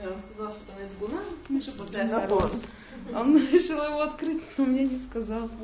Он 0.00 0.20
сказал, 0.20 0.52
что 0.52 0.60
там 0.66 0.82
есть 0.82 0.96
гуна, 0.98 1.20
Миша 1.48 1.72
Бадайхарон. 1.72 2.62
Он 3.14 3.36
решил 3.52 3.82
его 3.82 4.02
открыть, 4.02 4.42
но 4.56 4.64
мне 4.64 4.84
не 4.84 5.00
сказал. 5.00 5.50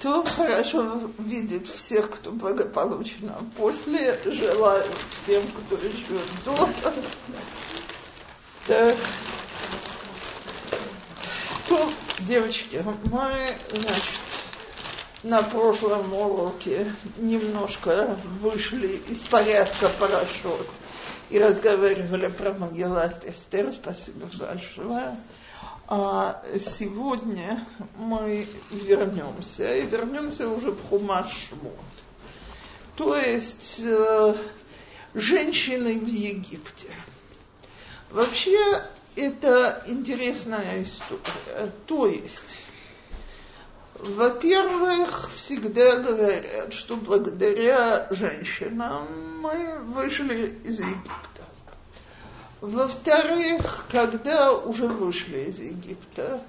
То 0.00 0.24
хорошо 0.24 1.10
видеть 1.18 1.68
всех, 1.68 2.10
кто 2.10 2.32
благополучно 2.32 3.44
после. 3.56 4.18
Желаю 4.24 4.84
всем, 5.22 5.44
кто 5.46 5.76
еще 5.76 6.18
до. 6.44 6.70
Так. 8.66 8.96
То, 11.68 11.92
девочки, 12.20 12.82
мы, 13.04 13.58
значит, 13.72 14.20
на 15.22 15.42
прошлом 15.42 16.12
уроке 16.12 16.92
немножко 17.18 18.16
вышли 18.40 19.00
из 19.08 19.20
порядка 19.20 19.90
парашют 19.98 20.66
и 21.28 21.38
разговаривали 21.38 22.28
про 22.28 22.52
Магеллат 22.52 23.24
Эстер. 23.24 23.72
Спасибо 23.72 24.26
большое. 24.38 25.16
А 25.86 26.42
сегодня 26.58 27.66
мы 27.96 28.46
вернемся, 28.70 29.74
и 29.74 29.86
вернемся 29.86 30.48
уже 30.48 30.70
в 30.70 30.88
Хумаш 30.88 31.50
То 32.96 33.16
есть 33.16 33.80
э, 33.82 34.34
женщины 35.14 35.98
в 35.98 36.06
Египте. 36.06 36.90
Вообще 38.10 38.84
это 39.16 39.82
интересная 39.86 40.82
история. 40.82 41.72
То 41.86 42.06
есть, 42.06 42.60
во-первых, 44.02 45.30
всегда 45.36 45.96
говорят, 45.96 46.72
что 46.72 46.96
благодаря 46.96 48.06
женщинам 48.10 49.40
мы 49.40 49.78
вышли 49.80 50.58
из 50.64 50.78
Египта. 50.78 51.44
Во-вторых, 52.60 53.86
когда 53.90 54.52
уже 54.52 54.86
вышли 54.86 55.44
из 55.44 55.58
Египта, 55.58 56.42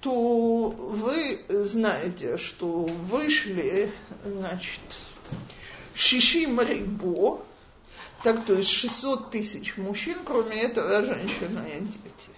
то 0.00 0.68
вы 0.68 1.40
знаете, 1.48 2.36
что 2.36 2.82
вышли, 2.84 3.92
значит, 4.24 4.80
Шиши 5.94 6.48
Марибо, 6.48 7.42
так 8.22 8.44
то 8.44 8.54
есть 8.54 8.70
600 8.70 9.30
тысяч 9.30 9.76
мужчин, 9.76 10.16
кроме 10.24 10.62
этого 10.62 11.02
женщины 11.02 11.64
и 11.68 11.80
дети. 11.80 12.30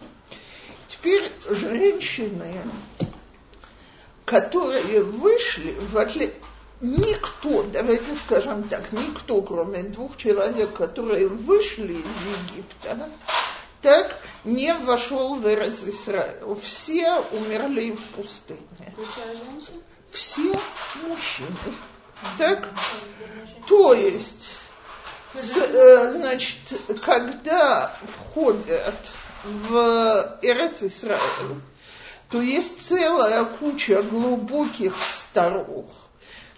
Теперь 0.89 1.33
женщины, 1.49 2.63
которые 4.33 5.03
вышли, 5.03 5.77
в 5.79 5.99
отличие 5.99 6.33
никто, 6.81 7.65
давайте 7.65 8.17
скажем 8.17 8.67
так, 8.67 8.91
никто, 8.93 9.43
кроме 9.43 9.83
двух 9.83 10.17
человек, 10.17 10.73
которые 10.73 11.29
вышли 11.29 11.99
из 11.99 12.51
Египта, 12.51 13.11
так 13.83 14.17
не 14.45 14.73
вошел 14.73 15.37
в 15.37 15.47
Эрец 15.47 15.81
Израиль. 15.85 16.39
Все 16.63 17.23
умерли 17.33 17.93
в 17.93 18.03
пустыне. 18.17 18.95
Все 20.11 20.59
мужчины. 21.07 21.75
Так? 22.39 22.71
То 23.69 23.93
есть, 23.93 24.53
э, 25.35 26.13
значит, 26.13 26.57
когда 27.05 27.95
входят 28.07 29.11
в 29.45 30.39
Эрец 30.41 30.83
Израиль, 30.83 31.61
то 32.33 32.41
есть 32.41 32.81
целая 32.81 33.45
куча 33.45 34.03
глубоких 34.03 34.95
старух, 34.97 35.85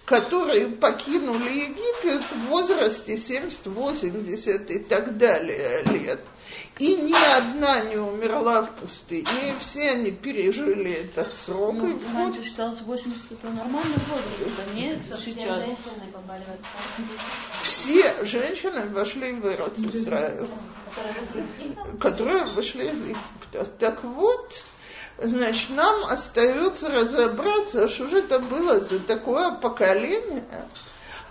которые 0.05 0.69
покинули 0.69 1.49
Египет 1.49 2.23
в 2.23 2.47
возрасте 2.47 3.17
70, 3.17 3.67
80 3.67 4.71
и 4.71 4.79
так 4.79 5.17
далее 5.17 5.83
лет. 5.83 6.21
И 6.79 6.95
ни 6.95 7.13
одна 7.37 7.81
не 7.81 7.97
умерла 7.97 8.61
в 8.61 8.71
пустыне, 8.71 9.55
все 9.59 9.91
они 9.91 10.11
пережили 10.11 10.91
этот 10.91 11.35
срок. 11.35 11.75
Ну, 11.75 11.87
и 11.87 12.13
раньше 12.13 12.39
вот... 12.39 12.45
считалось 12.45 12.81
80 12.81 13.31
это 13.31 13.49
нормальный 13.49 13.97
возраст, 14.09 14.59
а 14.59 14.73
нет 14.73 14.99
сейчас. 15.19 15.63
Все 17.63 18.23
женщины 18.23 18.87
вошли 18.87 19.33
в 19.33 19.45
Ирод 19.45 19.77
Израиль, 19.79 20.47
которые 21.99 22.45
вышли 22.45 22.85
из 22.85 23.01
Египта. 23.01 23.65
Так 23.77 24.03
вот, 24.03 24.53
Значит, 25.17 25.69
нам 25.69 26.05
остается 26.05 26.89
разобраться, 26.89 27.87
что 27.87 28.07
же 28.07 28.19
это 28.19 28.39
было 28.39 28.81
за 28.81 28.99
такое 28.99 29.51
поколение, 29.51 30.65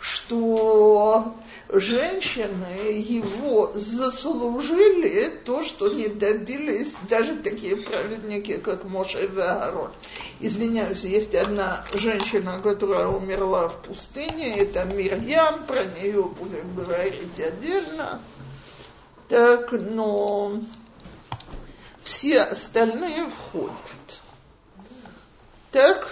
что 0.00 1.34
женщины 1.69 3.03
его 3.06 3.73
заслужили 3.75 5.28
то, 5.44 5.62
что 5.65 5.93
не 5.93 6.09
добились 6.09 6.94
даже 7.11 7.37
такие 7.37 7.77
праведники, 7.77 8.56
как 8.56 8.84
Моше 8.84 9.27
и 9.27 9.39
Аарон. 9.39 9.93
Извиняюсь, 10.41 11.05
есть 11.05 11.34
одна 11.34 11.84
женщина, 11.93 12.61
которая 12.61 13.09
умерла 13.09 13.69
в 13.69 13.83
пустыне, 13.83 14.56
это 14.56 14.84
Мирьям, 14.87 15.65
про 15.67 15.84
нее 15.84 16.23
будем 16.23 16.75
говорить 16.75 17.39
отдельно. 17.39 18.21
Так, 19.28 19.73
но 19.73 20.61
все 22.04 22.42
остальные 22.42 23.28
входят. 23.28 23.75
Так, 25.72 26.09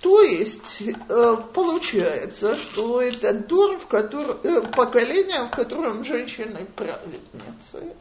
то 0.00 0.20
есть 0.20 0.82
э, 0.82 1.36
получается, 1.54 2.56
что 2.56 3.00
это 3.00 3.32
дом, 3.32 3.78
в 3.78 3.86
котором, 3.86 4.38
э, 4.42 4.60
поколение, 4.60 5.44
в 5.44 5.50
котором 5.50 6.04
женщины 6.04 6.66
праведницы. 6.76 7.94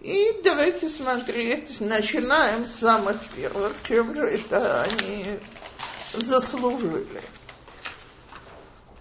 И 0.00 0.40
давайте 0.44 0.88
смотреть, 0.88 1.80
начинаем 1.80 2.66
с 2.66 2.74
самых 2.74 3.16
первых, 3.34 3.72
чем 3.88 4.14
же 4.14 4.22
это 4.22 4.82
они 4.82 5.24
заслужили. 6.12 7.22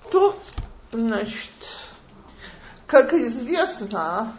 То, 0.10 0.40
значит, 0.92 1.52
как 2.88 3.14
известно, 3.14 4.38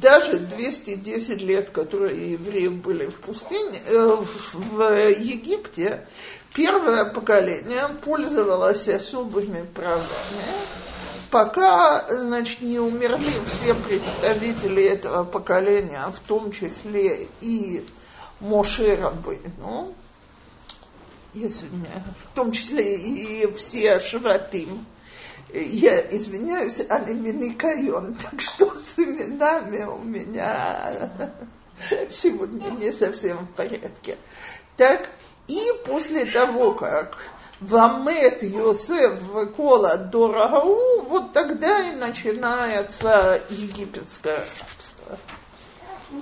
даже 0.00 0.38
210 0.38 1.40
лет, 1.40 1.70
которые 1.70 2.32
евреи 2.32 2.68
были 2.68 3.06
в 3.06 3.16
пустыне, 3.16 3.80
э, 3.86 4.16
в 4.52 5.10
Египте, 5.10 6.06
первое 6.54 7.04
поколение 7.04 7.88
пользовалось 8.04 8.88
особыми 8.88 9.66
правами, 9.74 10.06
пока, 11.30 12.06
значит, 12.08 12.60
не 12.60 12.78
умерли 12.78 13.32
все 13.46 13.74
представители 13.74 14.84
этого 14.84 15.24
поколения, 15.24 16.04
в 16.10 16.20
том 16.20 16.52
числе 16.52 17.28
и 17.40 17.84
Моше 18.40 18.96
Рабыну, 18.96 19.94
если 21.34 21.66
не, 21.68 21.88
в 22.24 22.34
том 22.34 22.52
числе 22.52 22.96
и 22.96 23.52
все 23.54 24.00
Шватым, 24.00 24.84
я 25.52 26.00
извиняюсь, 26.16 26.80
Алиминикайон, 26.88 28.14
так 28.30 28.40
что 28.40 28.76
с 28.76 28.98
именами 28.98 29.84
у 29.84 29.98
меня 29.98 31.10
сегодня 32.08 32.70
не 32.70 32.92
совсем 32.92 33.46
в 33.46 33.50
порядке. 33.50 34.16
Так, 34.76 35.10
и 35.48 35.60
после 35.84 36.24
того, 36.24 36.74
как 36.74 37.18
Вамет 37.60 38.42
Йосеф 38.42 39.20
Кола 39.56 39.96
Дорагау, 39.96 41.02
вот 41.02 41.32
тогда 41.32 41.90
и 41.90 41.94
начинается 41.94 43.40
египетское 43.50 44.38
рабство. 44.38 45.18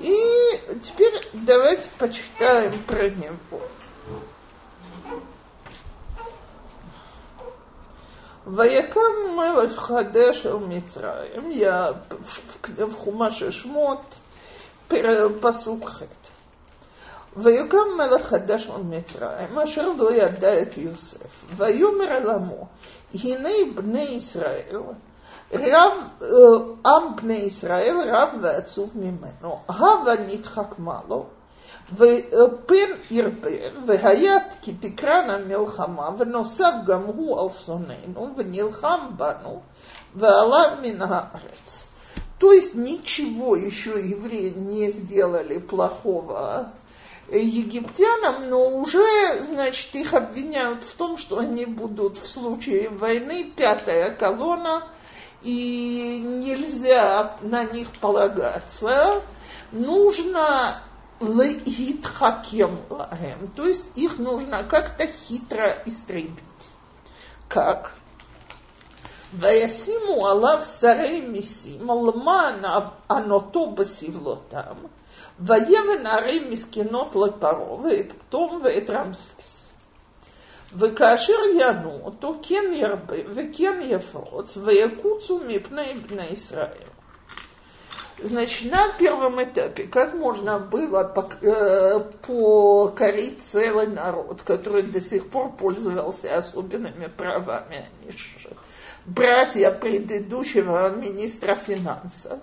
И 0.00 0.60
теперь 0.82 1.14
давайте 1.32 1.88
почитаем 1.98 2.82
про 2.84 3.08
него. 3.10 3.60
ויקם 8.46 9.00
מלך 9.36 9.78
חדש 9.78 10.46
על 10.46 10.56
מצרים, 10.56 11.50
כתב 12.62 12.88
של 13.30 13.50
שמות, 13.50 14.14
פסוק 15.40 15.88
ח'. 15.88 16.02
ויקם 17.36 17.78
מלך 17.96 18.26
חדש 18.26 18.66
על 18.66 18.82
מצרים, 18.82 19.58
אשר 19.58 19.92
לא 19.98 20.12
ידע 20.14 20.62
את 20.62 20.78
יוסף, 20.78 21.44
ויאמר 21.56 22.16
אל 22.16 22.30
עמו, 22.30 22.66
הנה 23.14 23.50
בני 23.74 24.02
ישראל, 24.02 24.80
רב, 25.52 25.92
אה, 26.22 26.28
עם 26.86 27.16
בני 27.16 27.34
ישראל 27.34 27.96
רב 28.12 28.28
ועצוב 28.42 28.92
ממנו, 28.94 29.56
הבה 29.68 30.14
נדחק 30.26 30.78
מעלו, 30.78 31.26
ופן 31.95 32.89
ירבה, 33.11 33.49
והיה 33.85 34.37
כי 34.61 34.73
תקרן 34.73 35.29
המלחמה, 35.29 36.09
ונוסף 36.17 36.73
גם 36.85 37.03
הוא 37.03 37.41
על 37.41 37.49
שונאינו, 37.49 38.29
ונלחם 38.37 38.99
בנו, 39.17 39.61
ועלה 40.15 40.75
מן 40.81 41.01
הארץ. 41.01 41.85
То 42.37 42.51
есть 42.51 42.75
ничего 42.75 43.55
еще 43.55 43.91
евреи 43.91 44.49
не 44.49 44.91
сделали 44.91 45.57
плохого 45.57 46.71
египтянам, 47.29 48.49
но 48.49 48.67
уже, 48.67 49.05
значит, 49.45 49.95
их 49.95 50.13
обвиняют 50.13 50.83
в 50.83 50.93
том, 50.95 51.17
что 51.17 51.39
они 51.39 51.65
будут 51.65 52.17
в 52.17 52.27
случае 52.27 52.89
войны 52.89 53.51
пятая 53.55 54.11
колонна, 54.11 54.83
и 55.41 56.19
нельзя 56.21 57.37
на 57.41 57.63
них 57.63 57.87
полагаться. 57.99 59.21
Нужно 59.71 60.81
леитхакем 61.21 62.77
лаем, 62.89 63.47
то 63.55 63.65
есть 63.65 63.85
их 63.95 64.19
нужно 64.19 64.63
как-то 64.63 65.07
хитро 65.07 65.81
истребить. 65.85 66.43
Как? 67.47 67.91
וישימו 69.33 70.27
עליו 70.27 70.65
שרי 70.79 71.21
מיסים, 71.21 71.87
למען 72.07 72.63
ענותו 73.11 73.71
בסבלותם, 73.71 74.75
ויבן 75.39 76.05
ערי 76.05 76.39
מסכנות 76.49 77.15
לפרעה, 77.15 77.73
ואת 77.73 78.11
פתום 78.11 78.61
ואת 78.63 78.89
רמסס. 78.89 79.73
וכאשר 80.77 81.39
ינו 81.59 81.99
אותו, 82.03 82.35
כן 82.41 82.63
ירבה 82.73 83.15
וכן 83.35 83.79
יפרוץ, 83.81 84.57
ויקוצו 84.57 85.39
מפני 85.47 85.93
בני 85.93 86.25
ישראל. 86.25 86.87
Значит, 88.22 88.70
на 88.70 88.88
первом 88.98 89.42
этапе, 89.42 89.84
как 89.84 90.14
можно 90.14 90.58
было 90.58 91.04
покорить 92.22 93.42
целый 93.42 93.86
народ, 93.86 94.42
который 94.42 94.82
до 94.82 95.00
сих 95.00 95.30
пор 95.30 95.52
пользовался 95.52 96.36
особенными 96.36 97.06
правами, 97.06 97.86
же 98.10 98.50
братья 99.06 99.70
предыдущего 99.70 100.90
министра 100.90 101.54
финансов, 101.54 102.38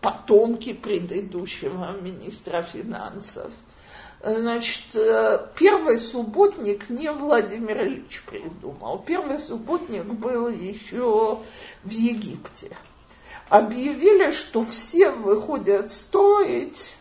потомки 0.00 0.72
предыдущего 0.72 1.92
министра 2.00 2.62
финансов. 2.62 3.52
Значит, 4.24 4.96
первый 5.54 5.98
субботник 5.98 6.90
не 6.90 7.12
Владимир 7.12 7.82
Ильич 7.82 8.24
придумал. 8.26 8.98
Первый 8.98 9.38
субботник 9.38 10.04
был 10.04 10.48
еще 10.48 11.38
в 11.84 11.88
Египте. 11.88 12.76
Объявили, 13.48 14.30
что 14.30 14.64
все 14.64 15.10
выходят 15.10 15.90
строить 15.90 16.96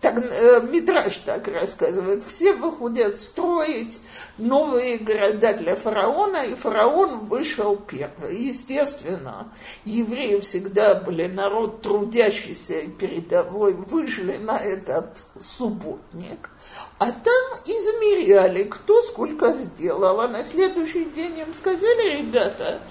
так, 0.00 0.16
э, 0.16 0.60
Мидраш 0.60 1.18
так 1.18 1.48
рассказывает, 1.48 2.22
все 2.22 2.54
выходят 2.54 3.18
строить 3.20 3.98
новые 4.36 4.98
города 4.98 5.54
для 5.54 5.74
фараона, 5.74 6.44
и 6.44 6.54
фараон 6.54 7.24
вышел 7.24 7.74
первый. 7.74 8.36
Естественно, 8.36 9.52
евреи 9.84 10.38
всегда 10.38 10.94
были 10.94 11.26
народ 11.26 11.82
трудящийся 11.82 12.78
и 12.78 12.88
передовой, 12.88 13.74
вышли 13.74 14.36
на 14.36 14.56
этот 14.56 15.18
субботник, 15.40 16.48
а 16.98 17.06
там 17.06 17.44
измеряли, 17.66 18.64
кто 18.64 19.02
сколько 19.02 19.52
сделал, 19.52 20.20
а 20.20 20.28
на 20.28 20.44
следующий 20.44 21.06
день 21.06 21.40
им 21.40 21.54
сказали, 21.54 22.18
ребята, 22.18 22.82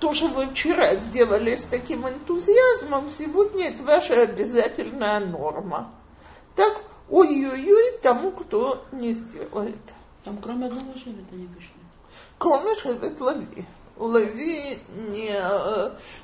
то, 0.00 0.12
что 0.12 0.28
вы 0.28 0.48
вчера 0.48 0.96
сделали 0.96 1.56
с 1.56 1.64
таким 1.64 2.06
энтузиазмом, 2.08 3.10
сегодня 3.10 3.68
это 3.68 3.82
ваша 3.82 4.22
обязательная 4.22 5.20
норма. 5.20 5.90
Так, 6.56 6.80
ой-ой-ой 7.10 7.98
тому, 8.02 8.32
кто 8.32 8.84
не 8.92 9.12
сделает. 9.12 9.80
Там 10.22 10.38
кроме 10.42 10.66
одного 10.66 10.96
шевета 10.96 11.34
не 11.34 11.46
пришли. 11.46 11.74
Кроме 12.38 12.74
шевет 12.74 13.20
Лави. 13.20 13.66
Лави 13.96 14.78
не, 15.10 15.34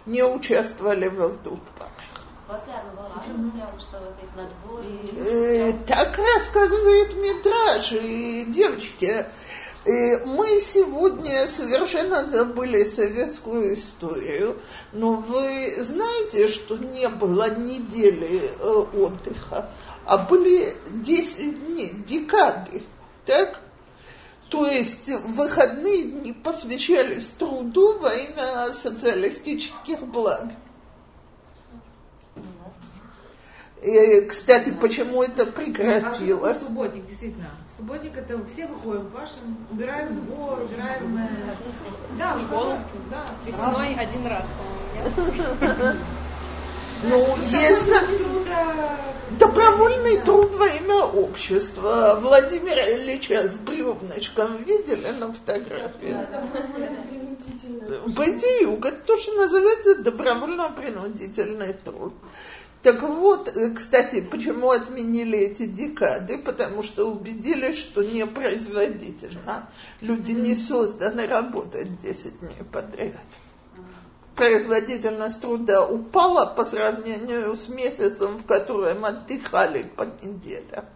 не 0.07 0.25
участвовали 0.25 1.09
в 1.09 1.23
Авдутпах. 1.23 1.89
Э, 5.17 5.73
так 5.87 6.19
рассказывает 6.19 7.15
Мидраш. 7.15 7.93
И, 7.93 8.45
девочки, 8.49 9.27
мы 9.87 10.61
сегодня 10.61 11.47
совершенно 11.47 12.25
забыли 12.25 12.85
советскую 12.85 13.75
историю, 13.75 14.59
но 14.93 15.15
вы 15.15 15.75
знаете, 15.83 16.49
что 16.49 16.77
не 16.77 17.09
было 17.09 17.49
недели 17.49 18.51
э, 18.59 18.69
отдыха 18.69 19.71
а 20.11 20.19
были 20.19 20.77
10 20.91 21.67
дней, 21.67 21.93
декады, 22.07 22.83
так? 23.27 23.61
То 24.49 24.67
есть 24.67 25.09
выходные 25.25 26.03
дни 26.03 26.33
посвящались 26.33 27.29
труду 27.29 27.97
во 27.99 28.13
имя 28.13 28.73
социалистических 28.73 30.01
благ. 30.01 30.47
И, 33.83 34.27
кстати, 34.27 34.71
почему 34.79 35.23
это 35.23 35.47
прекратилось? 35.47 36.59
А 36.59 36.67
субботник, 36.67 37.07
действительно. 37.07 37.51
Субботник 37.77 38.17
это 38.17 38.45
все 38.47 38.67
выходим 38.67 39.07
в 39.07 39.13
вашем, 39.13 39.67
убираем 39.71 40.17
двор, 40.17 40.61
убираем... 40.61 41.17
Э, 41.17 41.55
да, 42.19 42.39
школу. 42.39 42.79
Да. 43.11 43.35
Весной 43.47 43.95
один 43.95 44.27
раз, 44.27 44.45
по-моему. 45.17 45.97
Ну, 47.03 47.37
есть 47.37 47.89
добровольный 49.39 50.21
труд 50.21 50.55
во 50.55 50.67
имя 50.67 51.05
общества. 51.05 52.19
Владимира 52.21 52.95
Ильича 52.95 53.49
с 53.49 53.57
бревнышком 53.57 54.63
видели 54.65 55.11
на 55.19 55.33
фотографии? 55.33 56.15
По 58.15 58.23
это 58.23 59.05
то, 59.07 59.17
что 59.17 59.33
называется 59.33 60.03
добровольно-принудительный 60.03 61.73
труд. 61.73 62.13
Так 62.83 63.03
вот, 63.03 63.49
э, 63.49 63.75
кстати, 63.75 64.21
почему 64.21 64.71
отменили 64.71 65.39
эти 65.39 65.67
декады? 65.67 66.39
Потому 66.39 66.83
что 66.83 67.11
убедились, 67.11 67.79
что 67.79 68.03
непроизводительно. 68.03 69.69
Люди 70.01 70.33
не 70.33 70.55
созданы 70.55 71.27
работать 71.27 71.99
10 71.99 72.41
дней 72.41 72.65
подряд 72.73 73.17
производительность 74.41 75.43
труда 75.43 75.87
упала 75.87 76.47
по 76.47 76.65
сравнению 76.65 77.55
с 77.55 77.69
месяцем, 77.69 78.39
в 78.39 78.47
котором 78.47 79.05
отдыхали 79.05 79.83
по 79.83 80.05
неделям. 80.23 80.87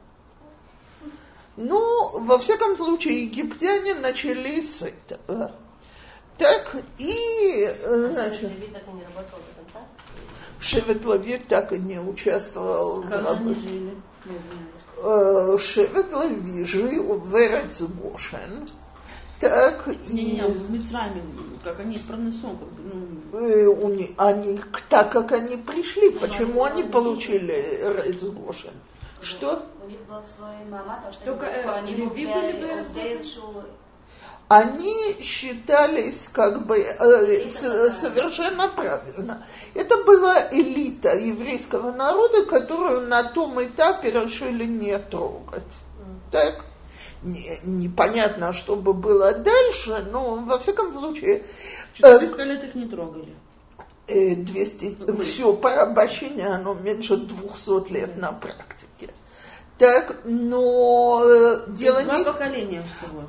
Ну, 1.59 2.21
во 2.21 2.39
всяком 2.39 2.75
случае, 2.75 3.25
египтяне 3.25 3.95
начали 3.97 4.63
с 4.63 4.81
этого. 4.81 5.53
Так 6.39 6.75
и, 6.97 7.65
а 7.85 8.11
значит, 8.13 8.51
Шевет 10.65 11.05
Лави 11.05 11.39
так 11.39 11.73
и 11.73 11.79
не 11.79 12.01
участвовал 12.01 13.03
как 13.03 13.23
в 13.23 13.27
работе. 13.27 13.95
Э, 14.97 15.59
Шевет 15.59 16.13
Лави 16.13 16.65
жил 16.65 17.19
в 17.19 17.37
Эрцгошен, 17.37 18.69
так, 19.41 19.87
не, 20.09 20.25
не, 20.25 20.33
не, 20.33 20.43
в 20.43 20.71
Мицраме, 20.71 21.23
как 21.63 21.81
они 21.81 21.97
из 21.97 22.01
Парнесом, 22.01 22.57
как 22.57 22.69
бы, 22.69 22.83
ну... 23.33 23.91
Э, 23.91 24.09
они, 24.17 24.61
так 24.89 25.13
как 25.13 25.33
они 25.33 25.57
пришли, 25.59 26.11
почему 26.11 26.65
они 26.65 26.85
получили 26.85 27.81
Рейцгошен? 27.83 28.73
Что? 29.21 29.67
У 29.85 29.89
них 29.89 30.01
был 30.09 30.23
свой 30.23 30.65
мама, 30.71 31.03
то, 31.05 31.13
что 31.13 31.25
Только, 31.25 31.47
э, 31.47 31.69
они 31.69 31.95
были 31.95 32.85
они 34.59 35.17
считались 35.21 36.29
как 36.33 36.67
бы 36.67 36.79
э, 36.79 37.49
с, 37.49 38.01
совершенно 38.01 38.69
правильно. 38.69 39.47
Это 39.75 40.05
была 40.05 40.49
элита 40.51 41.17
еврейского 41.17 41.93
народа, 41.93 42.45
которую 42.45 43.09
на 43.09 43.23
том 43.25 43.63
этапе 43.63 44.11
решили 44.11 44.65
не 44.65 44.99
трогать. 44.99 45.63
Так? 46.31 46.65
не, 47.25 47.59
непонятно, 47.65 48.53
что 48.53 48.77
бы 48.77 48.93
было 48.93 49.33
дальше, 49.33 50.07
но 50.11 50.37
во 50.37 50.59
всяком 50.59 50.93
случае... 50.93 51.45
400 51.95 52.43
э, 52.43 52.45
лет 52.45 52.65
их 52.65 52.75
не 52.75 52.87
трогали. 52.87 53.35
200, 54.07 54.97
ну, 55.01 55.17
все 55.17 55.55
порабощение, 55.55 56.49
оно 56.49 56.75
меньше 56.75 57.17
200 57.17 57.91
лет 57.91 58.17
на 58.19 58.33
практике. 58.33 59.15
Так, 59.79 60.21
но 60.25 61.23
э, 61.25 61.65
дело 61.69 62.03
два 62.03 62.19
не... 62.19 62.25
поколения 62.25 62.83
всего. 62.83 63.23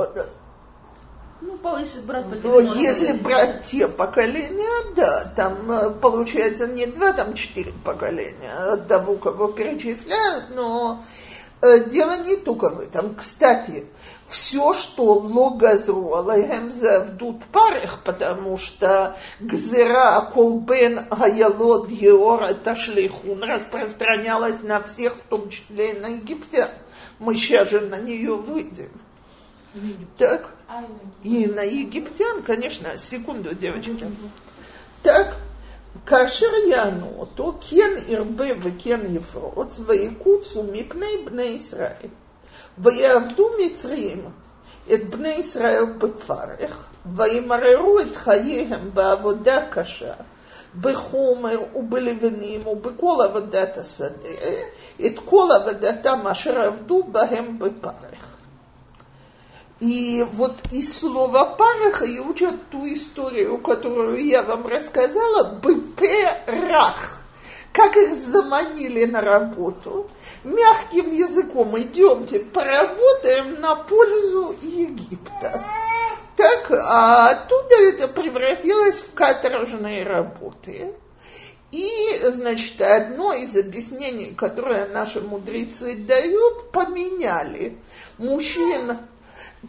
Ну, 1.46 1.78
если 1.78 2.02
брать 2.02 2.26
по 2.30 2.36
ну, 2.36 2.60
Если 2.76 3.12
брать 3.14 3.64
те 3.64 3.88
поколения, 3.88 4.94
да, 4.96 5.26
там 5.36 5.72
э, 5.72 5.90
получается 5.92 6.68
не 6.68 6.86
два, 6.86 7.14
там 7.14 7.34
четыре 7.34 7.72
поколения 7.84 8.78
того, 8.88 9.16
кого 9.16 9.48
перечисляют, 9.50 10.46
но 10.56 11.02
Э, 11.66 11.90
дело 11.90 12.18
не 12.18 12.36
только 12.36 12.70
в 12.70 12.80
этом. 12.80 13.16
Кстати, 13.16 13.86
все, 14.28 14.74
что 14.74 15.14
логазру 15.14 16.16
алейхем 16.16 16.72
завдут 16.72 17.44
парех, 17.46 18.00
потому 18.04 18.58
что 18.58 19.16
гзера 19.40 20.22
колбен 20.34 21.08
аялод 21.10 21.90
еора 21.90 22.54
ташлихун 22.54 23.42
распространялась 23.44 24.62
на 24.62 24.82
всех, 24.84 25.16
в 25.16 25.22
том 25.22 25.50
числе 25.50 25.94
и 25.94 26.00
на 26.00 26.08
египтян. 26.08 26.70
Мы 27.20 27.36
сейчас 27.36 27.70
же 27.70 27.82
на 27.82 27.98
нее 27.98 28.36
выйдем. 28.36 28.92
Так? 30.18 30.55
И 31.25 31.47
на 31.47 31.61
египтян, 31.61 32.43
конечно, 32.43 32.97
секунду, 32.99 33.55
девочки. 33.55 34.07
Так, 35.03 35.37
כאשר 36.07 36.47
יענו 36.69 37.13
אותו, 37.19 37.59
כן 37.61 37.91
ירבה 38.09 38.47
וכן 38.63 39.01
יפרוץ, 39.17 39.81
ויקוצו 39.87 40.63
מפני 40.63 41.07
בני 41.25 41.43
ישראל. 41.43 42.09
ויעבדו 42.79 43.51
מצרים 43.65 44.25
את 44.95 45.11
בני 45.11 45.29
ישראל 45.29 45.85
בפרך, 45.85 46.87
וימררו 47.15 48.01
את 48.01 48.17
חייהם 48.17 48.91
בעבודה 48.95 49.67
קשה, 49.71 50.13
בחומר 50.81 51.61
ובלבנים 51.75 52.67
ובכל 52.67 53.17
עבודת 53.25 53.79
השדה, 53.79 54.29
את 55.07 55.19
כל 55.25 55.49
עבודתם 55.61 56.27
אשר 56.27 56.61
עבדו 56.61 57.03
בהם 57.03 57.59
בפרך. 57.59 58.14
И 59.86 60.26
вот 60.34 60.56
из 60.72 60.98
слова 60.98 61.46
параха 61.46 62.06
и 62.06 62.18
учат 62.18 62.56
ту 62.72 62.88
историю, 62.88 63.60
которую 63.60 64.18
я 64.26 64.42
вам 64.42 64.66
рассказала, 64.66 65.60
бперах 65.62 67.22
как 67.72 67.96
их 67.98 68.16
заманили 68.16 69.04
на 69.04 69.22
работу, 69.22 70.10
мягким 70.44 71.14
языком 71.14 71.78
идемте 71.78 72.40
поработаем 72.40 73.60
на 73.62 73.76
пользу 73.76 74.56
Египта. 74.62 75.64
Так, 76.36 76.72
а 76.72 77.30
оттуда 77.30 77.76
это 77.82 78.08
превратилось 78.08 79.02
в 79.02 79.14
каторжные 79.14 80.04
работы. 80.04 80.96
И, 81.72 81.90
значит, 82.24 82.82
одно 82.82 83.34
из 83.34 83.56
объяснений, 83.56 84.34
которое 84.34 84.88
наши 84.88 85.20
мудрецы 85.20 85.96
дают, 85.96 86.72
поменяли. 86.72 87.78
Мужчин, 88.18 88.98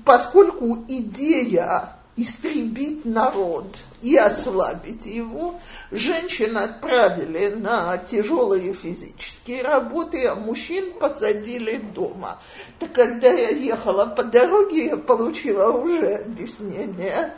поскольку 0.04 0.84
идея 0.88 1.96
истребить 2.16 3.04
народ 3.04 3.76
и 4.00 4.16
ослабить 4.16 5.04
его, 5.06 5.60
женщин 5.90 6.56
отправили 6.56 7.48
на 7.48 7.98
тяжелые 7.98 8.72
физические 8.72 9.62
работы, 9.62 10.26
а 10.26 10.34
мужчин 10.34 10.94
посадили 10.98 11.76
дома. 11.76 12.40
Так 12.78 12.92
когда 12.92 13.28
я 13.28 13.50
ехала 13.50 14.06
по 14.06 14.24
дороге, 14.24 14.86
я 14.86 14.96
получила 14.96 15.70
уже 15.70 16.16
объяснение, 16.16 17.34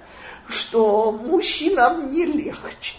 что 0.46 1.12
мужчинам 1.12 2.10
не 2.10 2.24
легче. 2.24 2.94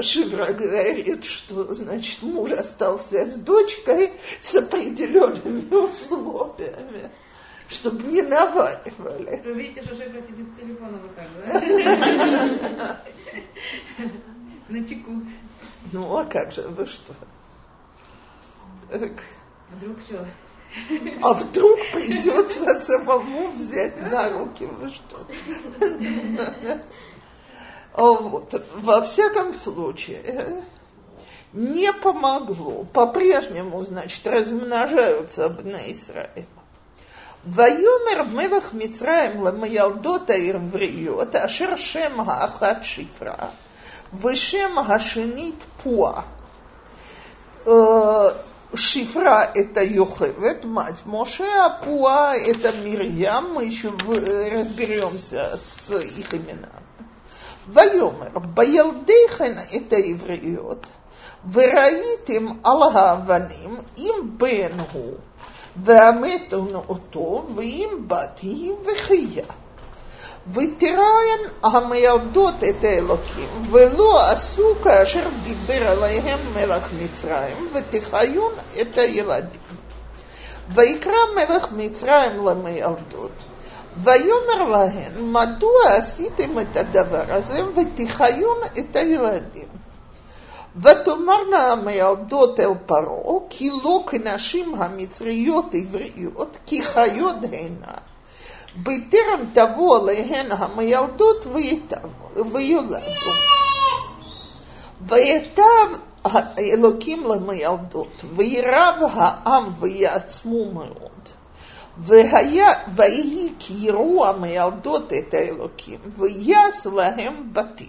Шивра 0.00 0.52
говорит, 0.52 1.24
что, 1.24 1.72
значит, 1.72 2.22
муж 2.22 2.50
остался 2.50 3.24
с 3.24 3.36
дочкой 3.36 4.12
с 4.40 4.54
определенными 4.56 5.72
условиями 5.74 7.10
чтобы 7.68 8.02
не 8.04 8.22
наваливали. 8.22 9.42
Вы 9.44 9.52
видите, 9.54 9.82
что 9.82 9.96
Шефа 9.96 10.20
сидит 10.22 10.46
с 10.54 10.60
телефоном 10.60 11.00
вот 11.00 11.14
так, 11.16 11.26
да? 11.46 13.00
На 14.68 14.86
чеку. 14.86 15.12
Ну, 15.92 16.16
а 16.16 16.24
как 16.24 16.52
же, 16.52 16.62
вы 16.62 16.86
что? 16.86 17.14
Так. 18.90 19.12
А 19.70 19.76
вдруг 19.76 20.00
что? 20.00 20.26
А 21.22 21.32
вдруг 21.34 21.78
придется 21.92 22.80
самому 22.80 23.48
взять 23.52 24.00
на 24.00 24.30
руки, 24.30 24.66
вы 24.66 24.88
что? 24.88 25.26
А 27.96 28.02
вот, 28.02 28.60
во 28.74 29.02
всяком 29.02 29.54
случае, 29.54 30.64
не 31.52 31.92
помогло. 31.92 32.84
По-прежнему, 32.92 33.84
значит, 33.84 34.26
размножаются 34.26 35.48
бны 35.48 35.80
Израиля. 35.92 36.48
ויאמר 37.47 38.23
מלך 38.33 38.73
מצרים 38.73 39.43
למיילדות 39.45 40.29
העבריות, 40.29 41.35
אשר 41.35 41.75
שם 41.75 42.19
האחת 42.19 42.77
שפרה, 42.81 43.49
ושם 44.21 44.77
השנית 44.77 45.63
פועה. 45.83 46.21
Шифра – 48.75 49.55
это 49.55 49.83
Йохевет, 49.83 50.63
мать 50.63 51.03
Моше, 51.05 51.43
а 51.43 51.69
Пуа – 51.69 52.35
это 52.35 52.71
Мирьям. 52.71 53.53
Мы 53.55 53.65
еще 53.65 53.89
разберемся 53.89 55.57
с 55.57 55.89
их 55.99 56.33
именами. 56.33 56.89
ויאמר, 57.73 58.39
בילדיכן 58.39 59.57
את 59.75 59.93
העבריות, 59.93 60.85
וראיתם 61.51 62.47
על 62.63 62.83
האבנים, 62.93 63.77
אם 63.97 64.13
בן 65.75 65.93
הוא, 65.93 66.23
והמתנו 66.23 66.83
אותו, 66.89 67.47
ואם 67.55 67.89
בת 68.07 68.39
היא 68.41 68.71
וחיה. 68.85 69.43
ותראיין 70.53 71.39
המילדות 71.63 72.63
את 72.69 72.83
האלוקים, 72.83 73.49
ולא 73.71 74.29
עשו 74.29 74.75
כאשר 74.83 75.29
דיבר 75.43 75.87
עליהם 75.87 76.39
מלך 76.53 76.89
מצרים, 77.01 77.69
ותחיון 77.73 78.53
את 78.81 78.97
הילדים. 78.97 79.61
ויקרא 80.69 81.13
מלך 81.35 81.67
מצרים 81.71 82.45
למילדות, 82.45 83.45
ויאמר 84.03 84.69
להן, 84.71 85.13
מדוע 85.17 85.97
עשיתם 85.97 86.59
את 86.59 86.77
הדבר 86.77 87.25
הזה, 87.27 87.61
ותחיון 87.65 88.57
את 88.79 88.95
הילדים? 88.95 89.67
ותאמרנה 90.76 91.72
המילדות 91.72 92.60
אל 92.60 92.74
פרעה, 92.86 93.40
כי 93.50 93.70
לא 93.70 94.04
כנשים 94.06 94.74
המצריות 94.74 95.74
עבריות, 95.74 96.56
כי 96.66 96.82
חיות 96.82 97.36
הנה. 97.52 97.94
בטרם 98.82 99.44
תבוא 99.52 99.98
עליהן 99.98 100.52
המילדות 100.52 101.46
ויולדו. 102.52 102.96
ויטב 105.02 105.98
האלוקים 106.24 107.24
למילדות, 107.24 108.24
וירב 108.36 108.96
העם 109.12 109.64
ויעצמו 109.80 110.72
מאוד. 110.72 111.10
ויהי 111.98 113.52
כי 113.58 113.74
יראו 113.74 114.26
המילדות 114.26 115.12
את 115.12 115.34
האלוקים, 115.34 116.00
ויעש 116.16 116.86
להם 116.86 117.52
בתים. 117.52 117.88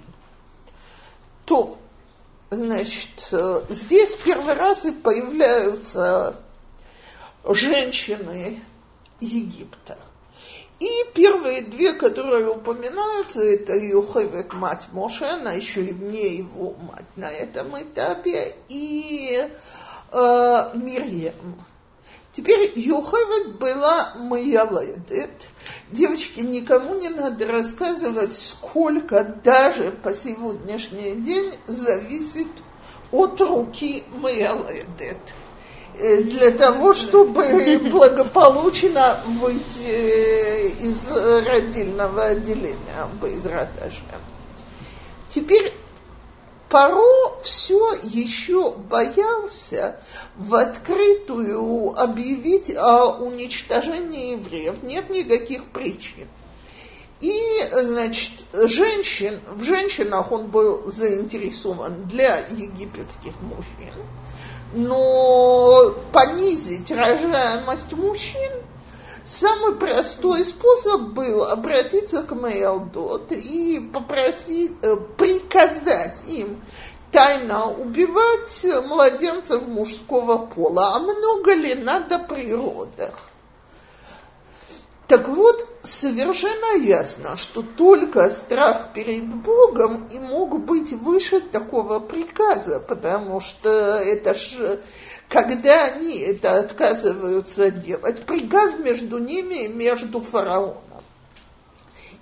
טוב, 1.45 1.77
Значит, 2.55 3.33
здесь 3.69 4.15
первый 4.23 4.53
раз 4.53 4.85
и 4.85 4.91
появляются 4.91 6.37
женщины 7.43 8.61
Египта. 9.19 9.97
И 10.79 10.89
первые 11.13 11.63
две, 11.63 11.93
которые 11.93 12.49
упоминаются, 12.49 13.43
это 13.43 13.75
Йохевет, 13.75 14.53
мать 14.53 14.87
Моше, 14.93 15.25
она 15.25 15.51
еще 15.51 15.83
и 15.83 15.91
вне 15.91 16.37
его 16.37 16.75
мать 16.79 17.05
на 17.17 17.29
этом 17.29 17.77
этапе, 17.77 18.55
и 18.69 19.49
э, 20.11 20.69
Мирьям. 20.73 21.65
Теперь 22.35 22.69
Йохевет 22.75 23.57
была 23.59 24.13
Маяледет. 24.17 25.47
Девочки, 25.91 26.41
никому 26.41 26.95
не 26.95 27.07
надо 27.07 27.47
рассказывать, 27.47 28.35
сколько 28.35 29.23
даже 29.23 29.91
по 30.03 30.13
сегодняшний 30.13 31.15
день 31.15 31.53
зависит 31.65 32.49
от 33.11 33.39
руки 33.39 34.03
Маяледет. 34.11 35.17
Э, 35.97 36.23
для 36.23 36.51
того, 36.51 36.93
чтобы 36.93 37.79
благополучно 37.89 39.21
выйти 39.27 40.71
из 40.83 41.09
родильного 41.47 42.25
отделения 42.25 43.07
Байзраташем. 43.21 44.03
Теперь 45.29 45.73
Паро 46.75 47.39
все 47.41 47.93
еще 48.03 48.73
боялся 48.73 49.97
в 50.35 50.55
открытую 50.55 51.97
объявить 51.97 52.75
о 52.75 53.13
уничтожении 53.13 54.33
евреев. 54.33 54.83
Нет 54.83 55.09
никаких 55.09 55.71
причин. 55.71 56.27
И, 57.21 57.33
значит, 57.71 58.43
женщин, 58.51 59.39
в 59.47 59.63
женщинах 59.63 60.33
он 60.33 60.47
был 60.47 60.91
заинтересован 60.91 62.09
для 62.09 62.39
египетских 62.49 63.39
мужчин, 63.39 63.93
но 64.73 65.95
понизить 66.11 66.91
рождаемость 66.91 67.93
мужчин 67.93 68.51
Самый 69.25 69.75
простой 69.75 70.45
способ 70.45 71.13
был 71.13 71.43
обратиться 71.43 72.21
к 72.21 72.35
Мейлдот 72.35 73.31
и 73.31 73.79
попросить, 73.91 74.73
э, 74.83 74.95
приказать 75.17 76.19
им 76.27 76.61
тайно 77.11 77.71
убивать 77.71 78.65
младенцев 78.87 79.65
мужского 79.65 80.45
пола. 80.45 80.95
А 80.95 80.99
много 80.99 81.55
ли 81.55 81.73
надо 81.73 82.19
при 82.19 82.53
родах? 82.53 83.15
Так 85.07 85.27
вот, 85.27 85.67
совершенно 85.81 86.83
ясно, 86.83 87.35
что 87.35 87.63
только 87.63 88.29
страх 88.29 88.93
перед 88.93 89.27
Богом 89.27 90.07
и 90.07 90.19
мог 90.19 90.59
быть 90.65 90.91
выше 90.93 91.41
такого 91.41 91.99
приказа, 91.99 92.79
потому 92.79 93.39
что 93.39 93.69
это 93.69 94.33
же 94.33 94.81
когда 95.29 95.85
они 95.85 96.19
это 96.19 96.59
отказываются 96.59 97.71
делать, 97.71 98.25
приказ 98.25 98.77
между 98.77 99.17
ними 99.17 99.65
и 99.65 99.67
между 99.67 100.19
фараоном. 100.19 100.83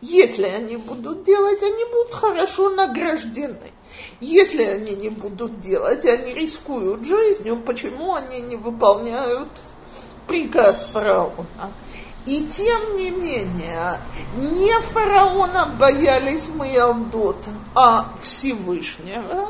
Если 0.02 0.44
они 0.44 0.76
будут 0.78 1.24
делать, 1.24 1.64
они 1.64 1.86
будут 1.86 2.14
хорошо 2.14 2.70
награждены. 2.70 3.72
Если 4.20 4.64
они 4.64 4.96
не 4.96 5.10
будут 5.10 5.62
делать, 5.62 6.04
они 6.06 6.34
рискуют 6.34 7.06
жизнью, 7.06 7.62
почему 7.66 8.14
они 8.14 8.42
не 8.42 8.56
выполняют 8.56 9.50
приказ 10.28 10.86
фараона. 10.86 11.72
И 12.26 12.48
тем 12.48 12.96
не 12.96 13.12
менее, 13.12 14.00
не 14.38 14.74
фараона 14.80 15.74
боялись 15.78 16.48
Маялдот, 16.50 17.38
а 17.76 18.14
Всевышнего. 18.22 19.50